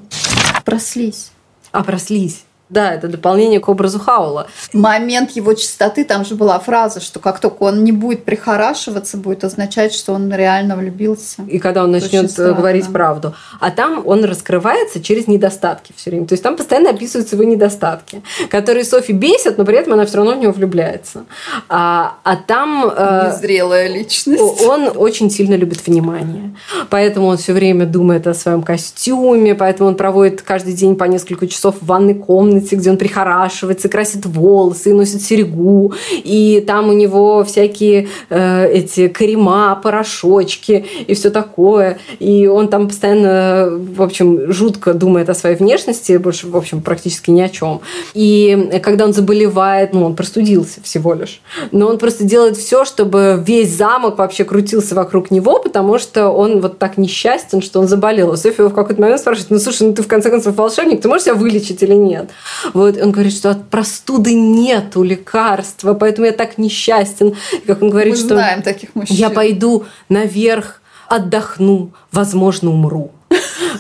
Прослись. 0.65 1.31
А 1.71 1.83
прослись. 1.83 2.43
Да, 2.69 2.93
это 2.93 3.07
дополнение 3.07 3.59
к 3.59 3.67
образу 3.67 3.99
Хаула. 3.99 4.47
Момент 4.73 5.31
его 5.31 5.53
чистоты, 5.53 6.05
там 6.05 6.23
же 6.23 6.35
была 6.35 6.59
фраза, 6.59 6.99
что 6.99 7.19
как 7.19 7.39
только 7.39 7.63
он 7.63 7.83
не 7.83 7.91
будет 7.91 8.25
прихорашиваться, 8.25 9.17
будет 9.17 9.43
означать, 9.43 9.93
что 9.93 10.13
он 10.13 10.31
реально 10.31 10.75
влюбился. 10.75 11.41
И 11.47 11.57
когда 11.57 11.83
он 11.83 11.91
начнет 11.91 12.31
говорить 12.35 12.87
правду. 12.91 13.33
А 13.59 13.71
там 13.71 14.03
он 14.05 14.23
раскрывается 14.23 15.01
через 15.01 15.27
недостатки 15.27 15.93
все 15.95 16.11
время. 16.11 16.27
То 16.27 16.33
есть 16.33 16.43
там 16.43 16.55
постоянно 16.55 16.91
описываются 16.91 17.35
его 17.35 17.43
недостатки, 17.43 18.21
которые 18.49 18.85
Софи 18.85 19.13
бесят, 19.13 19.57
но 19.57 19.65
при 19.65 19.77
этом 19.77 19.93
она 19.93 20.05
все 20.05 20.17
равно 20.17 20.33
в 20.33 20.37
него 20.37 20.51
влюбляется. 20.51 21.25
А, 21.69 22.17
а 22.23 22.35
там... 22.35 22.85
Э, 22.95 23.31
Незрелая 23.33 23.87
личность. 23.87 24.41
Он 24.63 24.91
очень 24.95 25.31
сильно 25.31 25.55
любит 25.55 25.85
внимание. 25.85 26.55
Поэтому 26.89 27.27
он 27.27 27.37
все 27.37 27.53
время 27.53 27.85
думает 27.85 28.27
о 28.27 28.33
своем 28.33 28.61
костюме, 28.61 29.55
поэтому 29.55 29.89
он 29.89 29.95
проводит 29.95 30.43
каждый 30.43 30.73
день 30.73 30.95
по 30.95 31.05
несколько 31.05 31.47
часов 31.47 31.75
в 31.81 31.85
ванной 31.85 32.13
комнате, 32.13 32.58
где 32.59 32.89
он 32.89 32.97
прихорашивается, 32.97 33.89
красит 33.89 34.25
волосы, 34.25 34.93
носит 34.93 35.21
серьгу, 35.21 35.93
и 36.11 36.63
там 36.65 36.89
у 36.89 36.93
него 36.93 37.43
всякие 37.43 38.07
э, 38.29 38.69
эти 38.71 39.07
крема, 39.07 39.79
порошочки 39.81 40.85
и 41.07 41.13
все 41.13 41.29
такое. 41.29 41.99
И 42.19 42.47
он 42.47 42.67
там 42.67 42.87
постоянно, 42.87 43.69
в 43.71 44.01
общем, 44.01 44.51
жутко 44.51 44.93
думает 44.93 45.29
о 45.29 45.33
своей 45.33 45.55
внешности, 45.55 46.17
больше, 46.17 46.47
в 46.47 46.57
общем, 46.57 46.81
практически 46.81 47.31
ни 47.31 47.41
о 47.41 47.49
чем. 47.49 47.81
И 48.13 48.79
когда 48.83 49.05
он 49.05 49.13
заболевает, 49.13 49.93
ну, 49.93 50.05
он 50.05 50.15
простудился 50.15 50.81
всего 50.83 51.13
лишь, 51.13 51.41
но 51.71 51.87
он 51.87 51.97
просто 51.97 52.23
делает 52.23 52.57
все, 52.57 52.85
чтобы 52.85 53.41
весь 53.45 53.69
замок 53.75 54.17
вообще 54.17 54.43
крутился 54.43 54.95
вокруг 54.95 55.31
него, 55.31 55.59
потому 55.59 55.99
что 55.99 56.29
он 56.29 56.61
вот 56.61 56.79
так 56.79 56.97
несчастен, 56.97 57.61
что 57.61 57.79
он 57.79 57.87
заболел. 57.87 58.31
А 58.31 58.37
Софья 58.37 58.63
в 58.65 58.73
какой-то 58.73 59.01
момент 59.01 59.21
спрашивает, 59.21 59.51
ну, 59.51 59.59
слушай, 59.59 59.87
ну 59.87 59.93
ты 59.93 60.03
в 60.03 60.07
конце 60.07 60.29
концов 60.29 60.55
волшебник, 60.55 61.01
ты 61.01 61.07
можешь 61.07 61.25
себя 61.25 61.35
вылечить 61.35 61.81
или 61.83 61.93
нет? 61.93 62.29
Вот, 62.73 62.97
он 62.97 63.11
говорит, 63.11 63.33
что 63.33 63.51
от 63.51 63.69
простуды 63.69 64.33
нету 64.33 65.03
лекарства, 65.03 65.93
поэтому 65.93 66.27
я 66.27 66.33
так 66.33 66.57
несчастен. 66.57 67.35
Как 67.65 67.81
он 67.81 67.89
говорит, 67.89 68.13
Мы 68.13 68.19
что 68.19 68.35
знаем 68.35 68.61
таких 68.61 68.95
мужчин. 68.95 69.15
я 69.15 69.29
пойду 69.29 69.85
наверх, 70.09 70.81
отдохну, 71.07 71.91
возможно, 72.11 72.69
умру. 72.69 73.11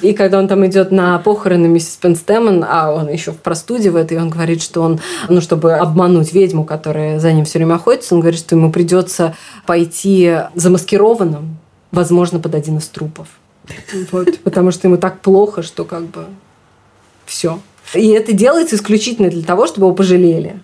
И 0.01 0.13
когда 0.13 0.39
он 0.39 0.47
там 0.47 0.65
идет 0.65 0.91
на 0.91 1.17
похороны 1.19 1.67
миссис 1.67 1.95
Пенстемон, 1.95 2.65
а 2.67 2.91
он 2.91 3.09
еще 3.09 3.31
в 3.31 3.37
простуде 3.37 3.89
в 3.91 3.95
этой, 3.95 4.17
он 4.17 4.29
говорит, 4.29 4.61
что 4.61 4.81
он, 4.81 4.99
ну, 5.27 5.41
чтобы 5.41 5.73
обмануть 5.73 6.33
ведьму, 6.33 6.63
которая 6.63 7.19
за 7.19 7.31
ним 7.31 7.45
все 7.45 7.59
время 7.59 7.75
охотится, 7.75 8.15
он 8.15 8.21
говорит, 8.21 8.39
что 8.39 8.55
ему 8.55 8.71
придется 8.71 9.35
пойти 9.65 10.37
замаскированным, 10.55 11.57
возможно, 11.91 12.39
под 12.39 12.55
один 12.55 12.77
из 12.77 12.87
трупов. 12.87 13.27
Вот, 14.11 14.39
потому 14.39 14.71
что 14.71 14.87
ему 14.87 14.97
так 14.97 15.19
плохо, 15.21 15.61
что 15.61 15.85
как 15.85 16.03
бы 16.03 16.25
все. 17.25 17.59
И 17.93 18.09
это 18.09 18.33
делается 18.33 18.75
исключительно 18.75 19.29
для 19.29 19.43
того, 19.43 19.67
чтобы 19.67 19.87
его 19.87 19.95
пожалели. 19.95 20.61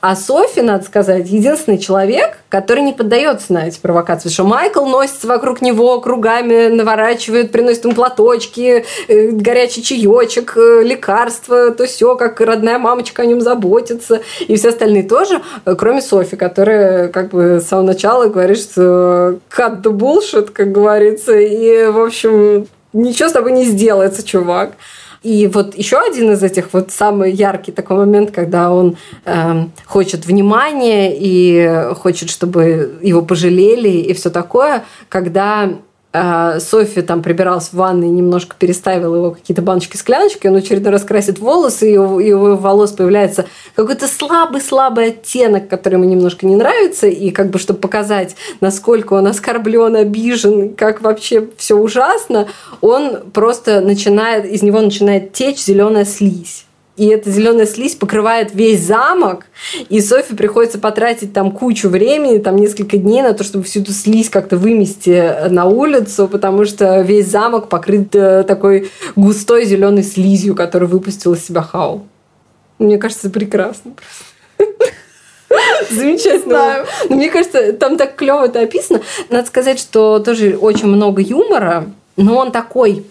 А 0.00 0.16
Софи, 0.16 0.60
надо 0.60 0.84
сказать, 0.84 1.28
единственный 1.28 1.78
человек, 1.78 2.38
который 2.48 2.82
не 2.82 2.92
поддается 2.92 3.52
на 3.52 3.68
эти 3.68 3.78
провокации. 3.78 4.28
Что 4.28 4.44
Майкл 4.44 4.84
носится 4.84 5.28
вокруг 5.28 5.60
него 5.62 6.00
кругами, 6.00 6.68
наворачивает, 6.68 7.52
приносит 7.52 7.84
ему 7.84 7.94
платочки, 7.94 8.84
э, 9.06 9.28
горячий 9.30 9.82
чаечек, 9.82 10.56
э, 10.56 10.82
лекарства, 10.82 11.70
то 11.70 11.86
все, 11.86 12.16
как 12.16 12.40
родная 12.40 12.78
мамочка 12.78 13.22
о 13.22 13.26
нем 13.26 13.40
заботится. 13.40 14.22
И 14.40 14.56
все 14.56 14.70
остальные 14.70 15.04
тоже, 15.04 15.42
э, 15.64 15.74
кроме 15.76 16.02
Софи, 16.02 16.36
которая 16.36 17.08
как 17.08 17.30
бы 17.30 17.60
с 17.60 17.68
самого 17.68 17.86
начала 17.86 18.26
говорит, 18.26 18.58
что 18.58 19.38
cut 19.56 19.82
the 19.82 19.92
bullshit, 19.92 20.50
как 20.50 20.72
говорится, 20.72 21.36
и, 21.36 21.86
в 21.86 22.00
общем, 22.00 22.66
ничего 22.92 23.28
с 23.28 23.32
тобой 23.32 23.52
не 23.52 23.64
сделается, 23.64 24.24
чувак. 24.24 24.72
И 25.22 25.46
вот 25.46 25.74
еще 25.76 25.98
один 25.98 26.32
из 26.32 26.42
этих 26.42 26.72
вот 26.72 26.90
самый 26.90 27.32
яркий 27.32 27.72
такой 27.72 27.96
момент, 27.96 28.30
когда 28.30 28.70
он 28.70 28.96
э, 29.24 29.66
хочет 29.84 30.26
внимания 30.26 31.14
и 31.18 31.92
хочет, 31.94 32.30
чтобы 32.30 32.98
его 33.02 33.22
пожалели 33.22 33.88
и 33.88 34.12
все 34.14 34.30
такое, 34.30 34.84
когда 35.08 35.70
Софья 36.12 37.02
там 37.02 37.22
прибиралась 37.22 37.68
в 37.68 37.74
ванной, 37.74 38.08
немножко 38.08 38.56
переставила 38.58 39.16
его 39.16 39.30
какие-то 39.32 39.60
баночки-скляночки, 39.60 40.46
он 40.46 40.56
очередной 40.56 40.92
раз 40.92 41.02
красит 41.02 41.38
волосы, 41.38 41.92
и 41.92 41.98
у 41.98 42.18
его 42.18 42.56
волос 42.56 42.92
появляется 42.92 43.44
какой-то 43.74 44.08
слабый-слабый 44.08 45.08
оттенок, 45.08 45.68
который 45.68 45.94
ему 45.94 46.04
немножко 46.04 46.46
не 46.46 46.56
нравится, 46.56 47.08
и 47.08 47.30
как 47.30 47.50
бы, 47.50 47.58
чтобы 47.58 47.80
показать, 47.80 48.36
насколько 48.60 49.12
он 49.12 49.26
оскорблен, 49.26 49.96
обижен, 49.96 50.74
как 50.74 51.02
вообще 51.02 51.46
все 51.58 51.76
ужасно, 51.76 52.48
он 52.80 53.30
просто 53.32 53.82
начинает, 53.82 54.46
из 54.46 54.62
него 54.62 54.80
начинает 54.80 55.34
течь 55.34 55.62
зеленая 55.62 56.06
слизь 56.06 56.64
и 56.98 57.06
эта 57.06 57.30
зеленая 57.30 57.66
слизь 57.66 57.94
покрывает 57.94 58.52
весь 58.54 58.80
замок, 58.80 59.46
и 59.88 60.00
Софи 60.00 60.34
приходится 60.34 60.78
потратить 60.78 61.32
там 61.32 61.52
кучу 61.52 61.88
времени, 61.88 62.38
там 62.38 62.56
несколько 62.56 62.98
дней 62.98 63.22
на 63.22 63.34
то, 63.34 63.44
чтобы 63.44 63.64
всю 63.64 63.80
эту 63.80 63.92
слизь 63.92 64.28
как-то 64.28 64.56
вымести 64.56 65.48
на 65.48 65.66
улицу, 65.66 66.26
потому 66.28 66.64
что 66.64 67.00
весь 67.02 67.28
замок 67.28 67.68
покрыт 67.68 68.14
э, 68.14 68.42
такой 68.42 68.90
густой 69.14 69.64
зеленой 69.64 70.02
слизью, 70.02 70.56
которую 70.56 70.88
выпустил 70.88 71.34
из 71.34 71.46
себя 71.46 71.62
Хау. 71.62 72.06
Мне 72.78 72.98
кажется, 72.98 73.30
прекрасно. 73.30 73.92
Замечательно. 75.90 76.84
Но 77.08 77.16
мне 77.16 77.30
кажется, 77.30 77.72
там 77.72 77.96
так 77.96 78.16
клево 78.16 78.46
это 78.46 78.60
описано. 78.60 79.00
Надо 79.30 79.46
сказать, 79.46 79.78
что 79.78 80.18
тоже 80.18 80.58
очень 80.60 80.88
много 80.88 81.22
юмора, 81.22 81.86
но 82.16 82.36
он 82.36 82.50
такой 82.50 83.06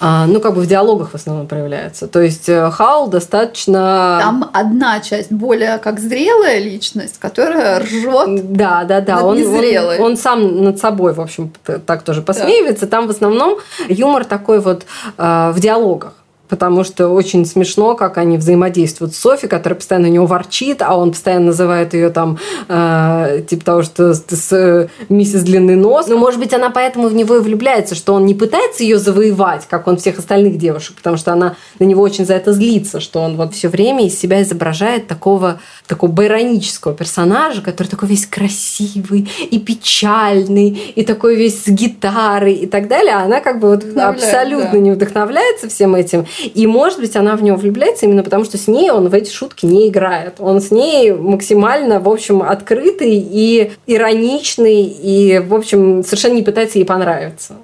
ну, 0.00 0.40
как 0.40 0.54
бы 0.54 0.60
в 0.60 0.66
диалогах 0.66 1.10
в 1.10 1.14
основном 1.14 1.46
проявляется. 1.46 2.06
То 2.06 2.20
есть 2.20 2.48
э, 2.48 2.70
Хаул 2.70 3.08
достаточно... 3.08 4.18
Там 4.20 4.50
одна 4.52 5.00
часть 5.00 5.32
более 5.32 5.78
как 5.78 6.00
зрелая 6.00 6.58
личность, 6.58 7.16
которая 7.18 7.80
ржет 7.80 8.52
Да, 8.52 8.84
да, 8.84 9.00
да. 9.00 9.24
Он, 9.24 9.38
он, 9.38 10.00
он 10.00 10.16
сам 10.16 10.64
над 10.64 10.78
собой, 10.78 11.14
в 11.14 11.20
общем, 11.20 11.52
так 11.86 12.02
тоже 12.02 12.20
посмеивается. 12.20 12.86
Да. 12.86 12.90
Там 12.98 13.06
в 13.06 13.10
основном 13.10 13.58
юмор 13.88 14.24
такой 14.24 14.60
вот 14.60 14.84
э, 15.16 15.52
в 15.54 15.60
диалогах 15.60 16.12
потому 16.48 16.84
что 16.84 17.08
очень 17.08 17.44
смешно, 17.44 17.94
как 17.94 18.18
они 18.18 18.38
взаимодействуют 18.38 19.14
с 19.14 19.18
Софи, 19.18 19.46
которая 19.46 19.76
постоянно 19.76 20.08
у 20.08 20.12
него 20.12 20.26
ворчит, 20.26 20.82
а 20.82 20.96
он 20.96 21.10
постоянно 21.10 21.46
называет 21.46 21.94
ее 21.94 22.10
там 22.10 22.38
э, 22.68 23.42
типа 23.48 23.64
того, 23.64 23.82
что 23.82 24.14
с, 24.14 24.24
с 24.28 24.52
э, 24.52 24.88
миссис 25.08 25.42
Длинный 25.42 25.76
Нос. 25.76 26.06
Ну, 26.08 26.18
может 26.18 26.40
быть, 26.40 26.52
она 26.54 26.70
поэтому 26.70 27.08
в 27.08 27.14
него 27.14 27.36
и 27.36 27.40
влюбляется, 27.40 27.94
что 27.94 28.14
он 28.14 28.26
не 28.26 28.34
пытается 28.34 28.82
ее 28.82 28.98
завоевать, 28.98 29.66
как 29.68 29.86
он 29.86 29.96
всех 29.96 30.18
остальных 30.18 30.58
девушек, 30.58 30.96
потому 30.96 31.16
что 31.16 31.32
она 31.32 31.56
на 31.78 31.84
него 31.84 32.02
очень 32.02 32.24
за 32.24 32.34
это 32.34 32.52
злится, 32.52 33.00
что 33.00 33.20
он 33.20 33.36
вот 33.36 33.54
все 33.54 33.68
время 33.68 34.06
из 34.06 34.18
себя 34.18 34.42
изображает 34.42 35.06
такого, 35.06 35.60
такого 35.86 36.10
байронического 36.10 36.94
персонажа, 36.94 37.62
который 37.62 37.88
такой 37.88 38.08
весь 38.08 38.26
красивый 38.26 39.28
и 39.50 39.58
печальный, 39.58 40.70
и 40.94 41.04
такой 41.04 41.36
весь 41.36 41.64
с 41.64 41.68
гитарой 41.68 42.54
и 42.54 42.66
так 42.66 42.88
далее, 42.88 43.14
а 43.14 43.24
она 43.24 43.40
как 43.40 43.60
бы 43.60 43.68
вот 43.68 43.84
абсолютно 43.96 44.72
да. 44.72 44.78
не 44.78 44.92
вдохновляется 44.92 45.68
всем 45.68 45.94
этим 45.94 46.26
и, 46.42 46.66
может 46.66 47.00
быть, 47.00 47.16
она 47.16 47.36
в 47.36 47.42
него 47.42 47.56
влюбляется 47.56 48.06
именно 48.06 48.22
потому, 48.22 48.44
что 48.44 48.58
с 48.58 48.68
ней 48.68 48.90
он 48.90 49.08
в 49.08 49.14
эти 49.14 49.30
шутки 49.30 49.66
не 49.66 49.88
играет. 49.88 50.34
Он 50.38 50.60
с 50.60 50.70
ней 50.70 51.12
максимально, 51.12 52.00
в 52.00 52.08
общем, 52.08 52.42
открытый 52.42 53.16
и 53.16 53.72
ироничный, 53.86 54.82
и, 54.82 55.38
в 55.38 55.54
общем, 55.54 56.04
совершенно 56.04 56.34
не 56.34 56.42
пытается 56.42 56.78
ей 56.78 56.84
понравиться. 56.84 57.56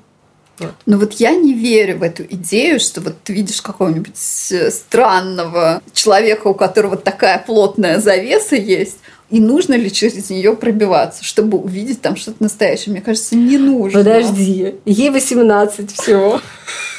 Вот. 0.58 0.72
Но 0.86 0.98
вот 0.98 1.14
я 1.14 1.34
не 1.34 1.54
верю 1.54 1.98
в 1.98 2.02
эту 2.02 2.24
идею, 2.24 2.78
что 2.78 3.00
вот 3.00 3.14
ты 3.24 3.32
видишь 3.32 3.60
какого-нибудь 3.62 4.16
странного 4.16 5.82
человека, 5.92 6.48
у 6.48 6.54
которого 6.54 6.96
такая 6.96 7.42
плотная 7.44 7.98
завеса 7.98 8.56
есть, 8.56 8.98
и 9.30 9.40
нужно 9.40 9.74
ли 9.74 9.90
через 9.90 10.28
нее 10.28 10.54
пробиваться, 10.54 11.24
чтобы 11.24 11.56
увидеть 11.56 12.02
там 12.02 12.16
что-то 12.16 12.42
настоящее? 12.42 12.92
Мне 12.92 13.00
кажется, 13.00 13.34
не 13.34 13.56
нужно. 13.56 14.00
Подожди, 14.00 14.74
ей 14.84 15.10
18 15.10 15.90
всего. 15.90 16.40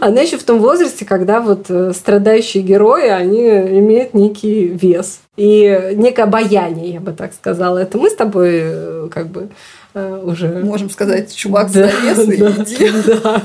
Она 0.00 0.22
еще 0.22 0.38
в 0.38 0.44
том 0.44 0.60
возрасте, 0.60 1.04
когда 1.04 1.40
вот 1.40 1.66
э, 1.68 1.92
страдающие 1.94 2.62
герои, 2.62 3.08
они 3.08 3.46
имеют 3.48 4.14
некий 4.14 4.68
вес 4.68 5.20
и 5.36 5.92
некое 5.94 6.22
обаяние, 6.22 6.94
я 6.94 7.00
бы 7.00 7.12
так 7.12 7.34
сказала. 7.34 7.78
Это 7.78 7.98
мы 7.98 8.08
с 8.08 8.14
тобой 8.14 8.60
э, 8.62 9.08
как 9.12 9.28
бы 9.28 9.50
э, 9.92 10.22
уже... 10.24 10.48
Можем 10.64 10.88
сказать, 10.88 11.34
чувак 11.34 11.70
да, 11.70 11.88
с 11.88 11.92
завесой, 11.92 12.36
да, 12.38 12.64
иди. 12.64 12.90
Да. 13.06 13.42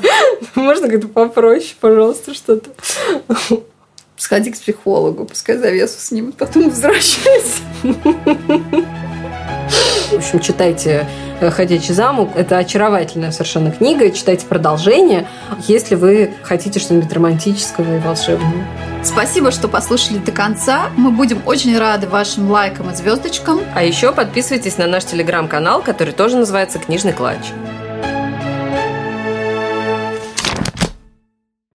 Можно 0.55 0.89
как-то 0.89 1.09
попроще, 1.09 1.75
пожалуйста, 1.79 2.33
что-то. 2.33 2.69
Сходи 4.15 4.51
к 4.51 4.57
психологу, 4.57 5.25
пускай 5.25 5.57
завесу 5.57 5.99
снимут, 5.99 6.35
потом 6.35 6.69
возвращайся. 6.69 7.61
В 10.11 10.13
общем, 10.13 10.39
читайте 10.39 11.07
Э, 11.41 11.49
«Ходячий 11.51 11.93
замок». 11.93 12.29
Это 12.35 12.57
очаровательная 12.57 13.31
совершенно 13.31 13.71
книга. 13.71 14.09
Читайте 14.11 14.45
продолжение, 14.45 15.27
если 15.67 15.95
вы 15.95 16.33
хотите 16.43 16.79
что-нибудь 16.79 17.11
романтического 17.11 17.97
и 17.97 17.99
волшебного. 17.99 18.53
Спасибо, 19.03 19.51
что 19.51 19.67
послушали 19.67 20.17
до 20.17 20.31
конца. 20.31 20.89
Мы 20.95 21.11
будем 21.11 21.41
очень 21.45 21.77
рады 21.77 22.07
вашим 22.07 22.49
лайкам 22.49 22.89
и 22.89 22.95
звездочкам. 22.95 23.59
А 23.73 23.83
еще 23.83 24.11
подписывайтесь 24.11 24.77
на 24.77 24.87
наш 24.87 25.05
телеграм-канал, 25.05 25.81
который 25.81 26.13
тоже 26.13 26.37
называется 26.37 26.79
«Книжный 26.79 27.13
клатч». 27.13 27.45